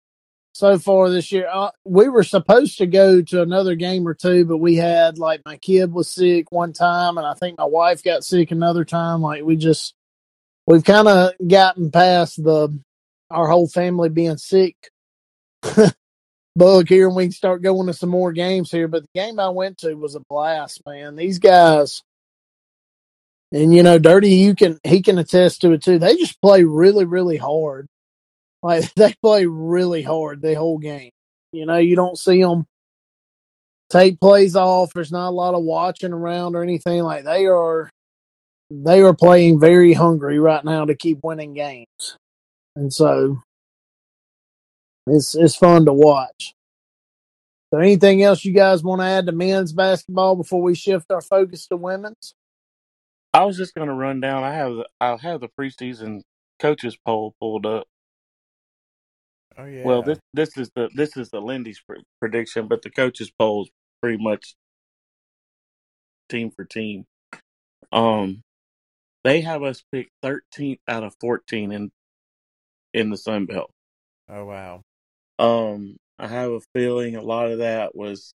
[0.54, 1.50] so far this year.
[1.52, 5.42] Uh, we were supposed to go to another game or two, but we had like
[5.44, 9.20] my kid was sick one time, and I think my wife got sick another time.
[9.22, 9.94] Like we just,
[10.68, 12.70] we've kind of gotten past the
[13.30, 14.90] our whole family being sick
[16.56, 18.88] bug here, and we can start going to some more games here.
[18.88, 21.18] But the game I went to was a blast, man.
[21.18, 22.04] These guys.
[23.54, 26.00] And you know, Dirty, you can he can attest to it too.
[26.00, 27.88] They just play really, really hard.
[28.64, 31.12] Like they play really hard the whole game.
[31.52, 32.66] You know, you don't see them
[33.92, 34.92] take plays off.
[34.94, 37.04] There's not a lot of watching around or anything.
[37.04, 37.92] Like they are,
[38.72, 42.18] they are playing very hungry right now to keep winning games,
[42.76, 43.44] and so
[45.06, 46.56] it's it's fun to watch.
[47.72, 51.22] So, anything else you guys want to add to men's basketball before we shift our
[51.22, 52.34] focus to women's?
[53.34, 54.44] I was just gonna run down.
[54.44, 56.22] I have the, I have the preseason
[56.60, 57.88] coaches poll pulled up.
[59.58, 59.84] Oh yeah.
[59.86, 63.70] Well, this this is the this is the Lindy's pre- prediction, but the coaches polls
[64.02, 64.56] pretty much
[66.30, 67.06] team for team.
[67.92, 68.42] Um,
[69.24, 71.92] they have us pick 13th out of 14 in
[72.94, 73.72] in the Sun Belt.
[74.30, 74.82] oh wow.
[75.40, 78.34] Um, I have a feeling a lot of that was,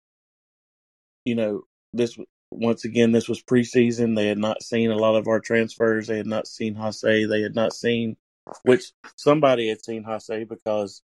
[1.24, 2.18] you know, this
[2.50, 4.16] once again this was preseason.
[4.16, 6.06] They had not seen a lot of our transfers.
[6.06, 7.28] They had not seen Haase.
[7.28, 8.16] They had not seen,
[8.62, 11.02] which somebody had seen Haase because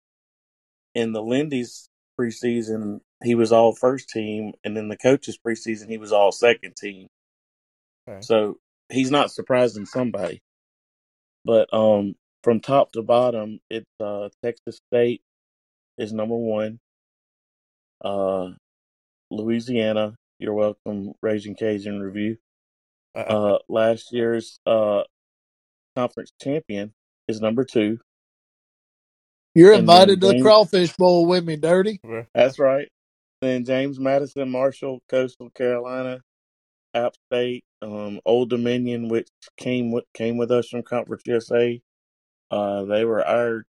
[0.94, 1.88] in the Lindy's
[2.18, 6.76] preseason he was all first team, and in the coaches preseason he was all second
[6.76, 7.08] team.
[8.08, 8.20] Okay.
[8.20, 8.56] So
[8.88, 10.42] he's not surprising somebody.
[11.44, 15.22] But um, from top to bottom, it's uh, Texas State
[15.98, 16.78] is number one.
[18.04, 18.50] Uh,
[19.30, 21.12] Louisiana, you're welcome.
[21.22, 22.36] Raging Cajun review.
[23.14, 25.02] Uh, last year's uh
[25.96, 26.92] conference champion
[27.28, 27.98] is number two.
[29.54, 32.00] You're And then invited to the James- crawfish bowl with me, Dirty.
[32.34, 32.88] That's right.
[33.42, 36.20] Then James Madison, Marshall, Coastal Carolina,
[36.94, 39.28] App State, um, Old Dominion, which
[39.58, 41.80] came with came with us from Conference USA.
[42.50, 43.64] Uh, they were our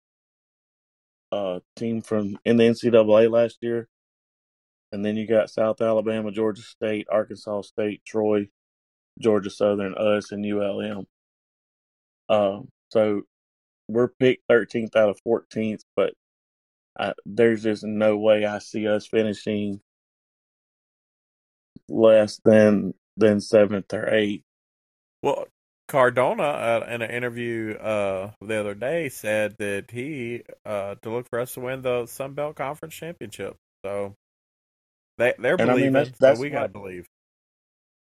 [1.32, 3.88] uh, team from in the NCAA last year.
[4.94, 8.48] And then you got South Alabama, Georgia State, Arkansas State, Troy,
[9.20, 11.08] Georgia Southern, us, and ULM.
[12.30, 13.24] Um, so
[13.88, 16.14] we're picked 13th out of 14th, but
[17.00, 19.82] I, there's just no way I see us finishing
[21.90, 24.44] less than than seventh or eighth.
[25.24, 25.48] Well,
[25.88, 31.30] Cardona, uh, in an interview uh, the other day, said that he uh, to look
[31.30, 33.58] for us to win the Sun Belt Conference championship.
[33.84, 34.16] So
[35.18, 37.08] they they're And I mean, believing, that's- so that's we got to believe.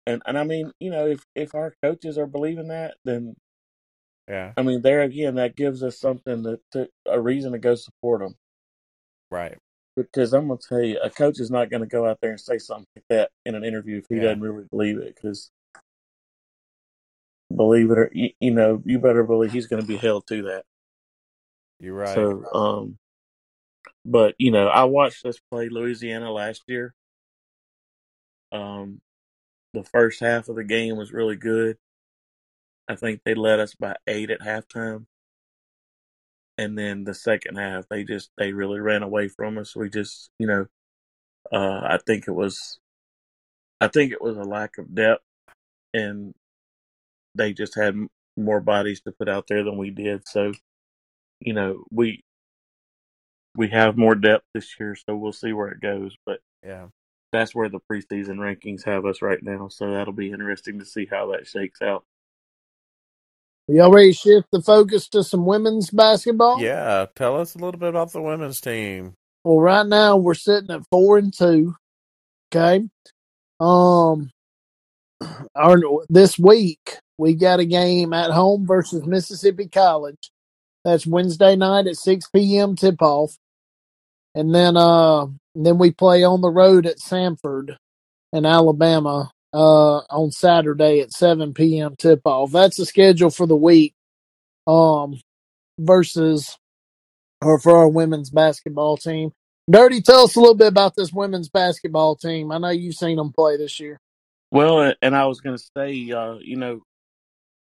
[0.08, 3.36] and and I mean, you know, if if our coaches are believing that, then
[4.28, 4.54] Yeah.
[4.58, 8.22] I mean, there again, that gives us something that to, a reason to go support
[8.22, 8.36] them.
[9.32, 9.58] Right.
[9.96, 12.40] Because I'm gonna tell you, a coach is not going to go out there and
[12.40, 14.24] say something like that in an interview if he Yeah.
[14.24, 15.16] doesn't really believe it.
[15.16, 15.52] Because
[17.56, 20.44] believe it or you, you know, you better believe he's going to be held to
[20.44, 20.66] that.
[21.80, 22.14] You're right.
[22.14, 22.98] So, um,
[24.06, 26.94] but you know, I watched us play Louisiana last year.
[28.52, 29.02] Um,
[29.74, 31.78] the first half of the game was really good.
[32.88, 35.06] I think they led us by eight at halftime,
[36.58, 39.76] and then the second half they just they really ran away from us.
[39.76, 40.68] We just you know,
[41.52, 42.80] uh, I think it was,
[43.82, 45.24] I think it was a lack of depth,
[45.94, 46.34] and
[47.36, 47.96] they just had
[48.38, 50.28] more bodies to put out there than we did.
[50.28, 50.54] So,
[51.40, 52.24] you know, we
[53.56, 56.16] we have more depth this year, so we'll see where it goes.
[56.26, 56.88] But yeah.
[57.32, 59.70] that's where the preseason rankings have us right now.
[59.70, 62.04] So that'll be interesting to see how that shakes out.
[63.68, 66.62] Y'all ready to shift the focus to some women's basketball?
[66.62, 67.08] Yeah.
[67.16, 69.16] Tell us a little bit about the women's team.
[69.44, 71.76] Well, right now we're sitting at four and two.
[72.54, 72.88] Okay.
[73.60, 74.32] Um,
[75.56, 75.78] our
[76.10, 80.32] this week we got a game at home versus Mississippi College.
[80.84, 82.76] That's Wednesday night at six p.m.
[82.76, 83.38] tip off,
[84.36, 85.26] and then uh
[85.56, 87.78] then we play on the road at Samford
[88.32, 91.96] in Alabama uh on Saturday at seven p.m.
[91.98, 92.52] tip off.
[92.52, 93.94] That's the schedule for the week.
[94.68, 95.20] Um,
[95.80, 96.58] versus
[97.42, 99.32] or for our women's basketball team.
[99.70, 102.52] Dirty, tell us a little bit about this women's basketball team.
[102.52, 104.00] I know you've seen them play this year.
[104.52, 106.82] Well, and I was going to say, uh, you know,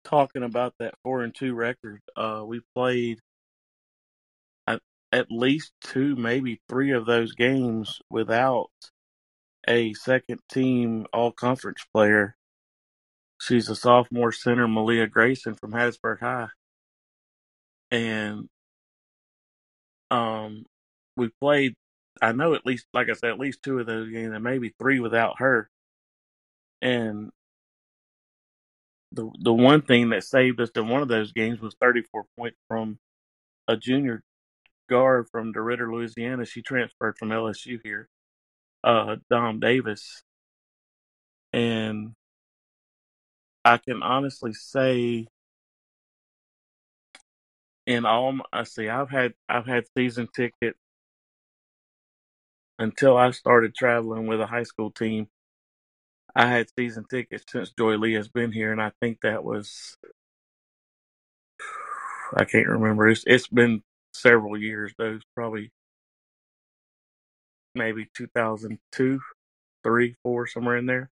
[0.05, 3.19] talking about that four and two record, uh, we played
[5.11, 8.69] at, least two, maybe three of those games without
[9.67, 12.35] a second team all conference player.
[13.41, 16.47] She's a sophomore center, Melyia Grayson from Hattiesburg High.
[17.91, 18.49] And
[20.11, 20.65] um
[21.17, 21.73] we played
[22.21, 24.73] I know at least like I said, at least two of those games and maybe
[24.79, 25.69] three without her.
[26.81, 27.31] And
[29.13, 32.25] the the one thing that saved us in one of those games was thirty four
[32.37, 32.99] points from
[33.67, 34.23] a junior
[34.87, 36.45] guard from DeRidder, Louisiana.
[36.45, 38.09] She transferred from LSU here,
[38.83, 40.23] uh, Dom Davis.
[41.53, 42.13] And
[43.65, 45.27] I can honestly say
[47.85, 50.77] in all I see I've had I've had season tickets
[52.79, 55.27] until I started traveling with a high school team.
[56.35, 59.97] I had season tickets since Joye Lee has been here, and I think that was
[62.35, 63.07] I can't remember.
[63.07, 63.81] It's it's been
[64.21, 65.71] several years though, probably
[67.75, 69.19] maybe two thousand two,
[69.83, 71.09] three, four, somewhere in there.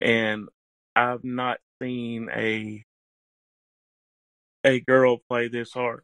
[0.00, 0.48] And
[0.96, 2.84] I've not seen a
[4.64, 6.02] a girl play this hard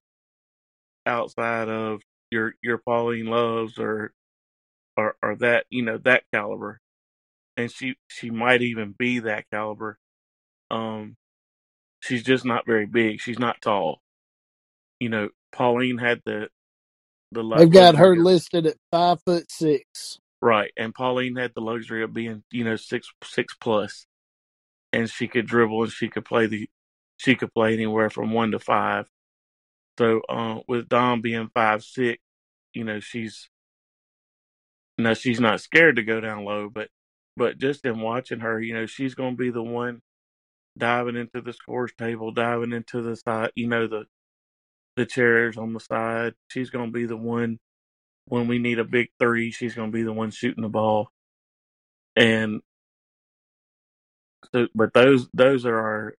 [1.07, 4.12] outside of your your Pauline Loves or
[4.96, 6.80] or or that you know that caliber.
[7.57, 9.98] And she she might even be that caliber.
[10.70, 11.16] Um,
[12.01, 13.20] she's just not very big.
[13.20, 14.01] She's not tall.
[15.01, 16.48] You know, Pauline had the
[17.32, 20.18] the They've got her luxury of- listed at five foot six.
[20.42, 24.07] right, and Pauline had the luxury of being you know six six plus,
[24.92, 26.70] and she could dribble and she could play the
[27.18, 29.09] she could play anywhere from one to five.
[29.98, 32.22] So uh, with Dom being five six,
[32.74, 33.51] you know she's
[34.98, 36.88] no she's not scared to go down low, but
[37.36, 40.03] but just in watching her, you know she's going to be the one
[40.78, 44.05] diving into the scores table, diving into the side, you know the
[45.01, 46.34] the chairs on the side.
[46.48, 47.59] She's going to be the one
[48.26, 49.51] when we need a big three.
[49.51, 51.11] She's going to be the one shooting the ball.
[52.16, 52.61] And
[54.55, 56.14] so, but those those are our.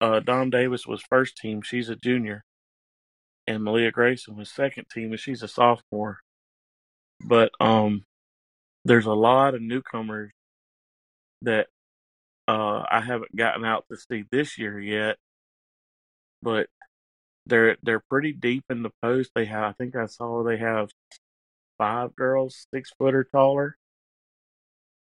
[0.00, 1.62] Uh, Dom Davis was first team.
[1.62, 2.44] She's a junior,
[3.48, 6.18] and Melyia Grayson was second team, and she's a sophomore.
[7.24, 8.04] But um,
[8.84, 10.32] there's a lot of newcomers
[11.42, 11.68] that
[12.48, 15.16] uh I haven't gotten out to see this year yet,
[16.42, 16.68] but
[17.48, 19.30] they're they're pretty deep in the post.
[19.34, 20.90] They have, I think I saw they have
[21.78, 23.76] five girls six foot or taller.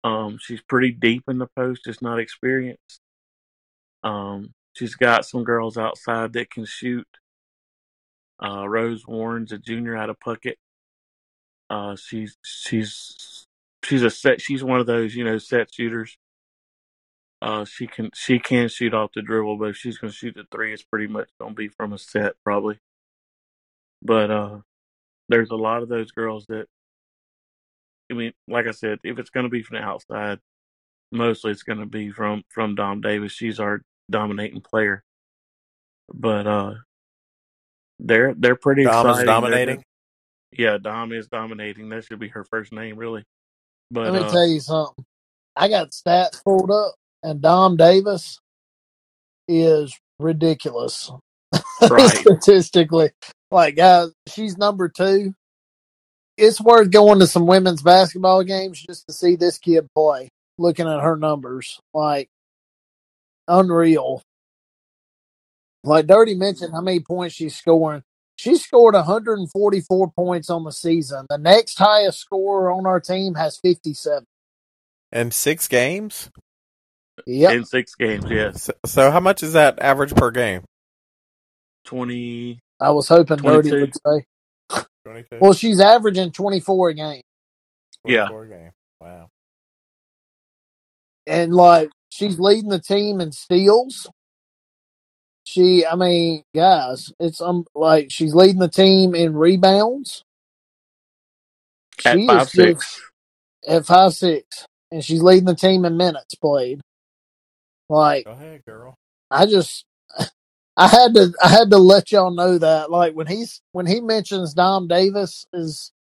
[0.05, 3.01] Um, she's pretty deep in the post, just not experienced.
[4.03, 7.07] Um, she's got some girls outside that can shoot.
[8.45, 10.57] Uh, Rose Warren's a junior out of Puckett.
[11.71, 13.47] Uh, she's she's
[13.85, 14.41] she's a set.
[14.41, 16.19] She's one of those you know set shooters.
[17.43, 20.45] Uh, she can she can shoot off the dribble, but if she's gonna shoot the
[20.53, 22.79] three, it's pretty much gonna be from a set probably.
[24.03, 24.59] But uh,
[25.29, 26.67] there's a lot of those girls that.
[28.11, 30.39] I mean, like I said, if it's gonna be from the outside,
[31.11, 33.33] mostly it's going to be from from Dom Davis.
[33.33, 35.03] She's our dominating player,
[36.13, 36.75] but uh,
[37.99, 39.11] they're they're pretty Dom exciting.
[39.13, 39.85] is They're- dominating.
[40.53, 41.89] yeah, Dom is dominating.
[41.91, 43.25] That should be her first name, really.
[43.91, 45.05] But Let me uh, tell you something.
[45.57, 48.39] I got stats pulled up, and Dom Davis
[49.49, 51.11] is ridiculous
[51.91, 52.11] Right.
[52.11, 53.11] statistically.
[53.51, 55.35] Like, guys, she's number two.
[56.37, 60.29] It's worth going to some women's basketball games just to see this kid play.
[60.59, 62.29] Looking at her numbers, like
[63.49, 64.23] unreal.
[65.85, 68.03] Like Dirty mentioned, how many points she's scoring.
[68.37, 71.27] She scored 144 points on the season.
[71.29, 74.25] The next highest scorer on our team has 57.
[75.13, 76.31] And six games.
[77.27, 77.53] Yep.
[77.53, 80.63] in six games, yes, So, so how much is that average per game?
[81.85, 82.59] twenty.
[82.81, 83.81] I was hoping Dirty 22.
[83.81, 84.85] would say.
[85.05, 85.39] Twenty-two.
[85.41, 87.23] Well, she's averaging 24 a game.
[88.05, 88.29] yeah.
[88.29, 88.71] game.
[89.01, 89.29] Wow.
[91.27, 94.09] And, like, she's leading the team in steals.
[95.45, 100.23] She, I mean, guys, it's um like she's leading the team in rebounds.
[102.05, 103.01] At She five is just- six,
[103.67, 106.81] at five six, and she's leading the team in minutes played.
[107.93, 108.97] Like, Go ahead, girl.
[109.31, 109.85] I just
[110.77, 114.01] I had to I had to let y'all know that like when he's when he
[114.01, 115.93] mentions Dom Davis is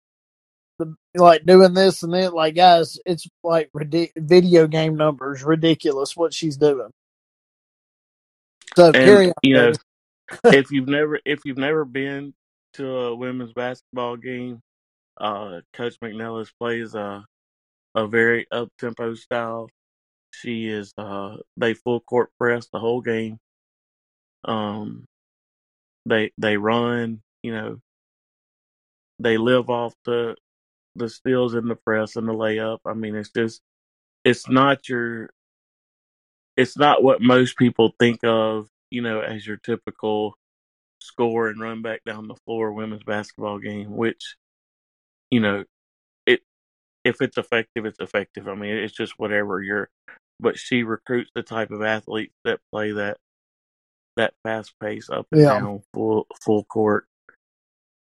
[0.78, 6.16] the like doing this and that like guys it's like ridic- video game numbers ridiculous
[6.16, 6.90] what she's doing.
[8.76, 9.34] So carry and on.
[9.42, 9.78] you know, Dirty.
[10.58, 12.34] if you've never if you've never been
[12.74, 14.60] to a women's basketball game,
[15.20, 17.24] uh, Coach McNelis plays a
[17.96, 19.68] a very up tempo style.
[20.32, 23.38] She is uh they full court press the whole game.
[24.44, 25.06] Um,
[26.06, 27.80] they they run, you know,
[29.18, 30.36] they live off the
[30.96, 32.78] the steals in the press and the layup.
[32.86, 33.60] I mean, it's just
[34.24, 35.30] it's not your
[36.56, 40.34] it's not what most people think of, you know, as your typical
[41.00, 44.36] score and run back down the floor women's basketball game, which,
[45.30, 45.64] you know,
[47.04, 48.48] if it's effective, it's effective.
[48.48, 49.88] I mean, it's just whatever you're.
[50.40, 53.18] But she recruits the type of athletes that play that
[54.16, 55.58] that fast pace up and Yeah.
[55.60, 57.06] down full full court.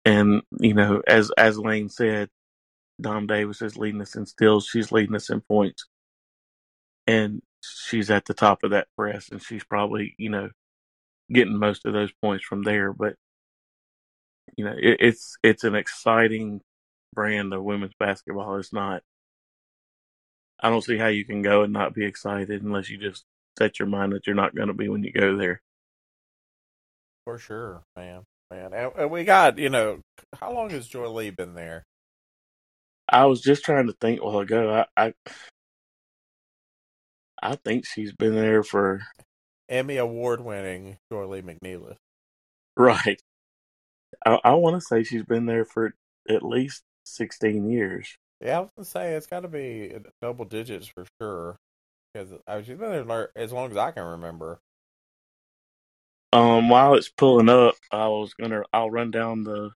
[0.06, 2.30] And you know, as as Lane said,
[3.02, 4.68] Dom Davis is leading us in steals.
[4.68, 5.86] She's leading us in points,
[7.08, 10.50] and she's at the top of that press, and she's probably you know
[11.32, 12.94] getting most of those points from there.
[12.94, 13.16] But
[14.58, 16.62] you know, it, it's it's an exciting
[17.14, 18.58] brand of women's basketball.
[18.58, 19.04] It's not.
[20.60, 23.26] I don't see how you can go and not be excited unless you just
[23.58, 25.62] set your mind that you're not going to be when you go there.
[27.26, 28.24] For sure, man.
[28.52, 30.02] Man, and, and we got you know
[30.40, 31.86] how long has Joye Lee been there?
[33.10, 34.86] I was just trying to think while ago.
[34.96, 35.14] I, I
[37.42, 39.02] I think she's been there for
[39.70, 41.96] Emmy award winning Joye Lee McNelis.
[42.78, 43.20] right.
[44.26, 45.94] I, I want to say she's been there for
[46.30, 48.16] at least sixteen years.
[48.42, 51.58] Yeah, I was gonna say it's got to be double digits for sure.
[52.14, 54.60] Because I was she's been there as long as I can remember.
[56.34, 59.72] Um, while it's pulling up, I was gonna I'll run down the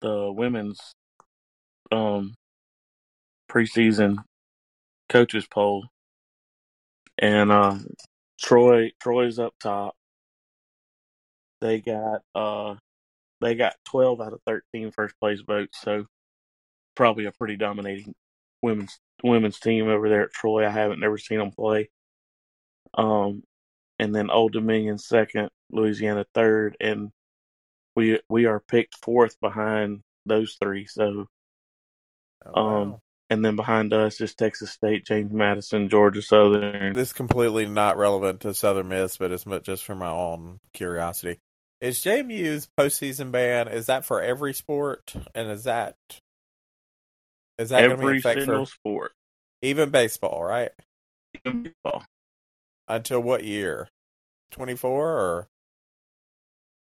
[0.00, 0.78] the women's
[1.90, 2.34] um
[3.48, 4.18] preseason
[5.08, 5.86] coaches poll,
[7.18, 7.78] and uh,
[8.40, 9.94] Troy Troy's up top.
[11.60, 12.74] They got uh
[13.40, 16.06] they got twelve out of 13 first place votes, so
[16.94, 18.14] probably a pretty dominating
[18.62, 20.66] women's women's team over there at Troy.
[20.66, 21.90] I haven't never seen them play.
[22.94, 23.42] Um,
[23.98, 27.10] and then Old Dominion second, Louisiana third, and
[27.94, 30.86] we we are picked fourth behind those three.
[30.86, 31.26] So,
[32.44, 32.96] Oh, Um,
[33.28, 36.92] and then behind us is Texas State, James Madison, Georgia Southern.
[36.92, 41.40] this is completely not relevant to Southern Miss, but it's just for my own curiosity.
[41.80, 45.96] Is JMU's postseason ban is that for every sport, and is that
[47.58, 49.12] is that going to be Every single for sport.
[49.62, 50.70] even baseball, right?
[51.44, 52.04] Even baseball.
[52.88, 53.88] Until what year?
[54.50, 55.48] Twenty four or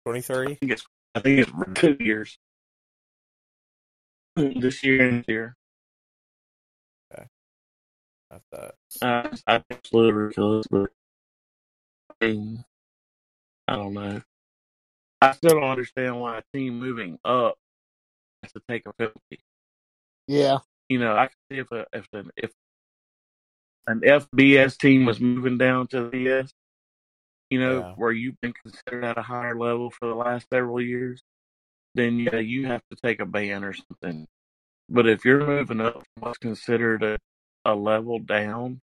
[0.05, 0.53] twenty three?
[0.53, 0.85] I think it's
[1.15, 2.37] I think it's two years.
[4.35, 5.55] This year and this year.
[8.31, 8.75] I thought.
[9.01, 10.89] Uh, I think it's a little ridiculous, but
[12.21, 12.63] I, mean,
[13.67, 14.21] I don't know.
[15.21, 17.55] I still don't understand why a team moving up
[18.43, 19.39] has to take a penalty.
[20.27, 20.59] Yeah.
[20.89, 22.51] You know, I can see if a, if an if
[23.87, 26.51] an FBS team was moving down to the S,
[27.49, 27.93] you know, Yeah.
[27.95, 31.21] where you've been considered at a higher level for the last several years,
[31.95, 34.27] then yeah, you have to take a ban or something.
[34.89, 37.17] But if you're moving up what's considered a,
[37.65, 38.81] a level down,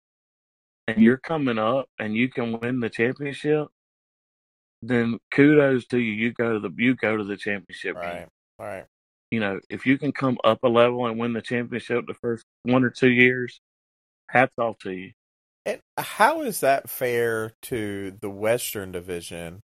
[0.89, 3.69] and you're coming up and you can win the championship,
[4.83, 6.13] then kudos to you.
[6.13, 8.21] You go to the you go to the championship Right.
[8.21, 8.29] game.
[8.59, 8.85] Right.
[9.31, 12.45] You know, if you can come up a level and win the championship the first
[12.63, 13.61] one or two years,
[14.29, 15.13] hats off to you.
[15.65, 19.61] And how is that fair to the Western Division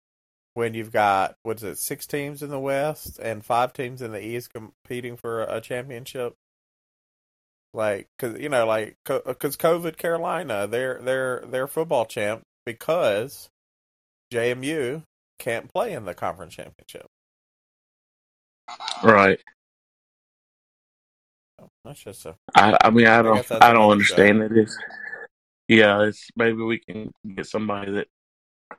[0.55, 4.11] when you've got what is it, six teams in the West and five teams in
[4.11, 6.33] the East competing for a championship?
[7.73, 13.49] Like, cause you know, like, cause Coastal Carolina, they're they're they're football champ because
[14.31, 15.03] JMU
[15.39, 17.07] can't play in the conference championship.
[19.03, 19.39] Right.
[21.83, 22.35] That's just a.
[22.55, 24.51] I, I mean, I I don't, guess that's I don't understand it.
[24.55, 24.77] It's,
[25.67, 28.07] yeah, it's maybe we can get somebody that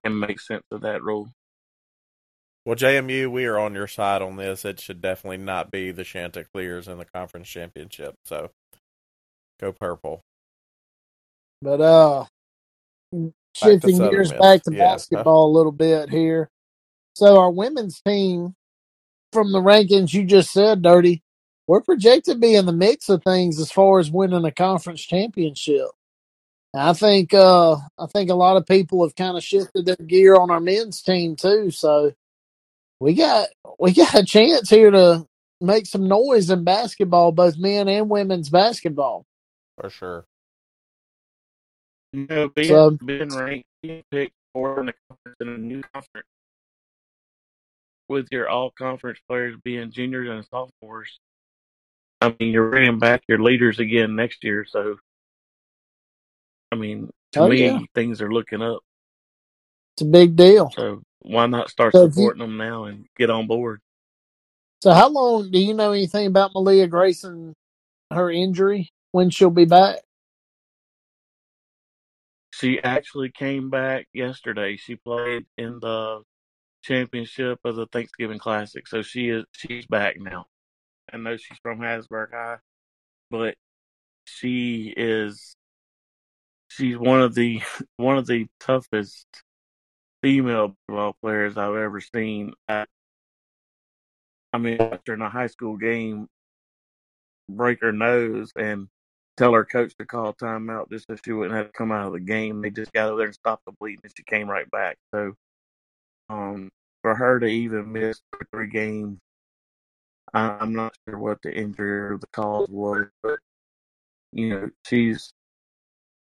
[0.05, 1.31] can make sense of that rule.
[2.65, 4.65] Well, JMU, we are on your side on this.
[4.65, 8.15] It should definitely not be the Chanticleers in the conference championship.
[8.25, 8.51] So,
[9.61, 10.21] go purple.
[11.61, 12.25] But uh,
[13.55, 14.41] shifting Southern gears Miss.
[14.41, 14.93] back to Yeah.
[14.93, 16.51] basketball a little bit here.
[17.15, 18.55] So our women's team,
[19.33, 21.23] from the rankings you just said, Dirty,
[21.67, 25.03] we're projected to be in the mix of things as far as winning a conference
[25.03, 25.89] championship.
[26.75, 29.97] And I think uh, I think a lot of people have kind of shifted their
[29.97, 31.71] gear on our men's team too.
[31.71, 32.13] So
[33.01, 33.49] we got
[33.79, 35.27] we got a chance here to
[35.61, 39.27] make some noise in basketball, both men and women's basketball.
[39.81, 40.27] for sure.
[42.13, 45.59] You know, being, So- um, being ranked, being picked for in the conference in a
[45.59, 46.27] new conference
[48.09, 51.19] with your all conference players being juniors and sophomores.
[52.21, 54.67] I mean, you're bringing back your leaders again next year.
[54.69, 54.97] So,
[56.71, 57.81] I mean, to Oh, me, yeah.
[57.95, 58.81] things are looking up.
[59.97, 60.71] It's a big deal.
[60.77, 63.81] So, why not start So if you- supporting them now and get on board?
[64.83, 67.55] So how long do you know anything about Melyia Grayson,
[68.11, 70.01] her injury, when she'll be back?
[72.63, 74.77] She actually came back yesterday.
[74.77, 76.23] She played in the
[76.85, 80.47] championship of the Thanksgiving Classic, so she is she's back now.
[81.13, 82.59] I know she's from Hattiesburg High,
[83.33, 83.57] but
[84.27, 85.57] she is
[86.69, 87.63] she's one of the
[87.97, 89.27] one of the toughest
[90.23, 92.53] female ball players I've ever seen.
[92.69, 92.87] I,
[94.53, 96.29] I mean, during a high school game,
[97.49, 98.87] break her nose and
[99.37, 102.13] tell her coach to call timeout just so she wouldn't have to come out of
[102.13, 102.63] the game.
[102.63, 104.99] They just got over there and stopped the bleeding, and she came right back.
[105.15, 105.35] So,
[106.29, 106.71] um,
[107.03, 108.21] for her to even miss
[108.51, 109.19] three games,
[110.35, 113.39] I'm not sure what the injury or the cause was, but
[114.33, 115.33] you know, she's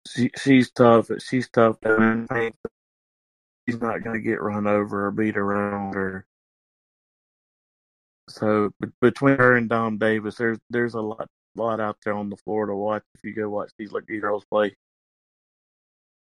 [0.07, 1.09] she she's tough.
[1.19, 1.77] She's tough.
[1.83, 2.27] And
[3.67, 6.25] she's not going to get run over or beat around or.
[8.29, 12.29] So be- between her and Dom Davis, there's there's a lot lot out there on
[12.29, 14.75] the floor to watch if you go watch these lucky girls play.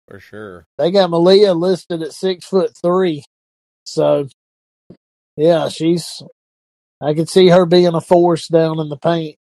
[0.08, 0.66] For sure.
[0.78, 3.24] They got Melyia listed at six foot three.
[3.86, 4.28] So
[5.38, 6.22] yeah, she's
[7.02, 9.38] I could see her being a force down in the paint.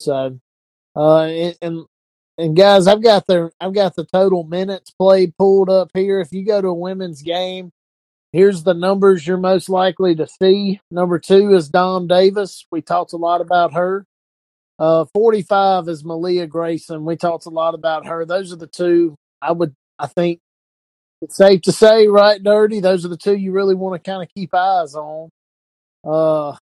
[0.00, 0.38] So
[0.96, 1.86] uh and and,
[2.38, 6.20] and guys, I've got the I've got the total minutes played pulled up here.
[6.20, 7.72] If you go to a women's game,
[8.32, 10.80] here's the numbers you're most likely to see.
[10.90, 12.66] Number two is Dom Davis.
[12.72, 14.06] We talked a lot about her.
[14.78, 17.04] Uh, 45 is Melyia Grayson.
[17.04, 18.26] We talked a lot about her.
[18.26, 20.40] Those are the two I would, I think
[21.22, 22.80] it's safe to say, right, Dirty?
[22.80, 25.30] Those are the two you really want to kind of keep eyes on.
[26.04, 26.56] Uh,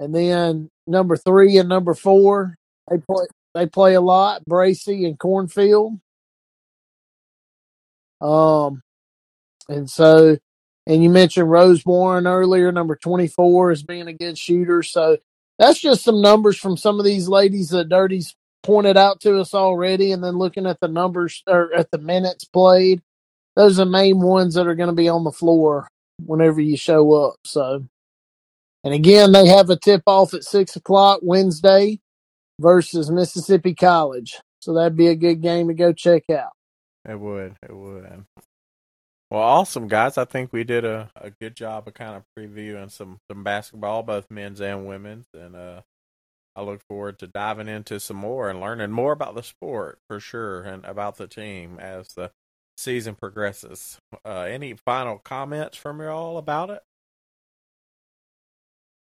[0.00, 2.56] and then number three and number four,
[2.90, 5.98] they play, they play a lot, Bracy and Cornfield.
[8.20, 8.82] Um,
[9.68, 10.38] and so,
[10.86, 14.82] and you mentioned Rose Warren earlier, number 24 as being a good shooter.
[14.82, 15.18] So
[15.58, 19.52] that's just some numbers from some of these ladies that Dirty's pointed out to us
[19.52, 20.12] already.
[20.12, 23.02] And then looking at the numbers or at the minutes played,
[23.56, 25.88] those are the main ones that are going to be on the floor
[26.24, 27.36] whenever you show up.
[27.44, 27.84] So,
[28.84, 32.00] and again, they have a tip off at six o'clock Wednesday
[32.60, 34.38] versus Mississippi College.
[34.60, 36.52] So that'd be a good game to go check out.
[37.08, 37.56] It would.
[37.62, 38.24] It would.
[39.30, 40.18] Well, awesome, guys.
[40.18, 44.02] I think we did a, a good job of kind of previewing some, some basketball,
[44.02, 45.26] both men's and women's.
[45.34, 45.82] And uh,
[46.54, 50.20] I look forward to diving into some more and learning more about the sport for
[50.20, 52.30] sure and about the team as the
[52.76, 53.98] season progresses.
[54.24, 56.82] Uh, any final comments from you all about it?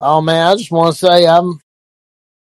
[0.01, 1.61] Oh man, I just want to say I'm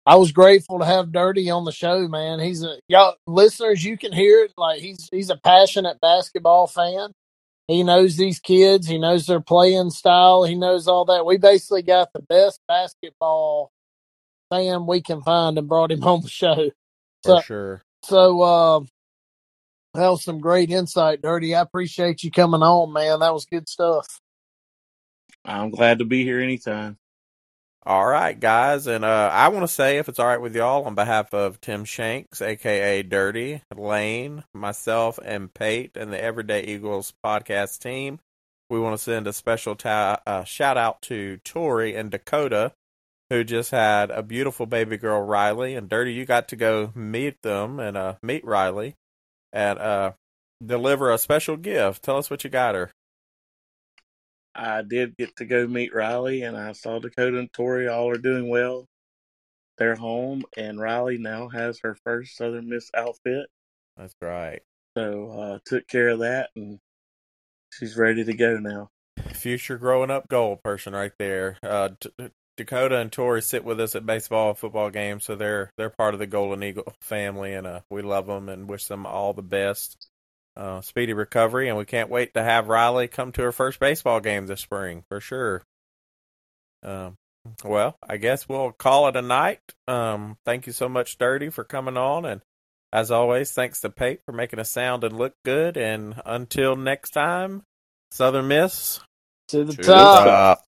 [0.06, 2.40] I was grateful to have Dirty on the show, man.
[2.40, 7.12] He's a y'all listeners, you can hear it like he's he's a passionate basketball fan.
[7.68, 11.26] He knows these kids, he knows their playing style, he knows all that.
[11.26, 13.72] We basically got the best basketball
[14.50, 16.70] fan we can find and brought him on the show.
[17.24, 17.82] For So sure.
[18.04, 18.80] so uh,
[19.94, 21.54] That was some great insight, Dirty.
[21.54, 23.20] I appreciate you coming on, man.
[23.20, 24.20] That was good stuff.
[25.44, 26.98] I'm glad to be here anytime.
[27.86, 30.84] All right, guys, and uh, I want to say, if it's all right with y'all,
[30.84, 37.12] on behalf of Tim Shanks, aka Dirty, Lane, myself, and Pate, and the Everyday Eagles
[37.22, 38.20] podcast team,
[38.70, 42.72] we want to send a special ta- uh, shout out to Tori and Dakota,
[43.28, 45.74] who just had a beautiful baby girl, Riley.
[45.74, 48.94] And Dirty, you got to go meet them and uh, meet Riley
[49.52, 50.12] and uh,
[50.64, 52.02] deliver a special gift.
[52.02, 52.92] Tell us what you got her.
[54.54, 58.18] I did get to go meet Riley, and I saw Dakota and Tori all are
[58.18, 58.86] doing well.
[59.78, 63.46] They're home, and Riley now has her first Southern Miss outfit.
[63.96, 64.62] That's right.
[64.96, 66.78] So uh, took care of that, and
[67.70, 68.90] she's ready to go now.
[69.32, 71.58] Future growing up goal person right there.
[71.62, 75.72] Uh, D- Dakota and Tori sit with us at baseball and football games, so they're
[75.76, 79.06] they're part of the Golden Eagle family, and uh, we love them and wish them
[79.06, 80.08] all the best
[80.56, 84.20] uh, speedy recovery, and we can't wait to have Riley come to her first baseball
[84.20, 85.62] game this spring for sure.
[86.82, 87.16] Um,
[87.64, 89.60] well, I guess we'll call it a night.
[89.88, 92.40] Um, thank you so much, Dirty, for coming on, and
[92.92, 95.76] as always, thanks to Pate for making us sound and look good.
[95.76, 97.64] And until next time,
[98.12, 99.00] Southern Miss
[99.48, 100.24] To the to top.
[100.24, 100.62] the top.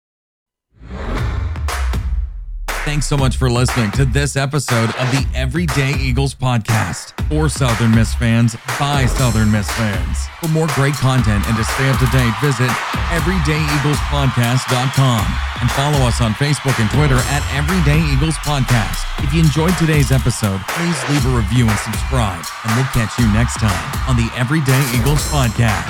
[2.86, 7.90] Thanks so much for listening to this episode of the Everyday Eagles podcast for Southern
[7.90, 10.28] Miss fans by Southern Miss fans.
[10.40, 12.70] For more great content and to stay up to date, visit
[13.10, 15.26] everydayeaglespodcast.com
[15.62, 19.02] and follow us on Facebook and Twitter at Everyday Eagles Podcast.
[19.24, 23.26] If you enjoyed today's episode, please leave a review and subscribe, and we'll catch you
[23.34, 25.90] next time on the Everyday Eagles podcast.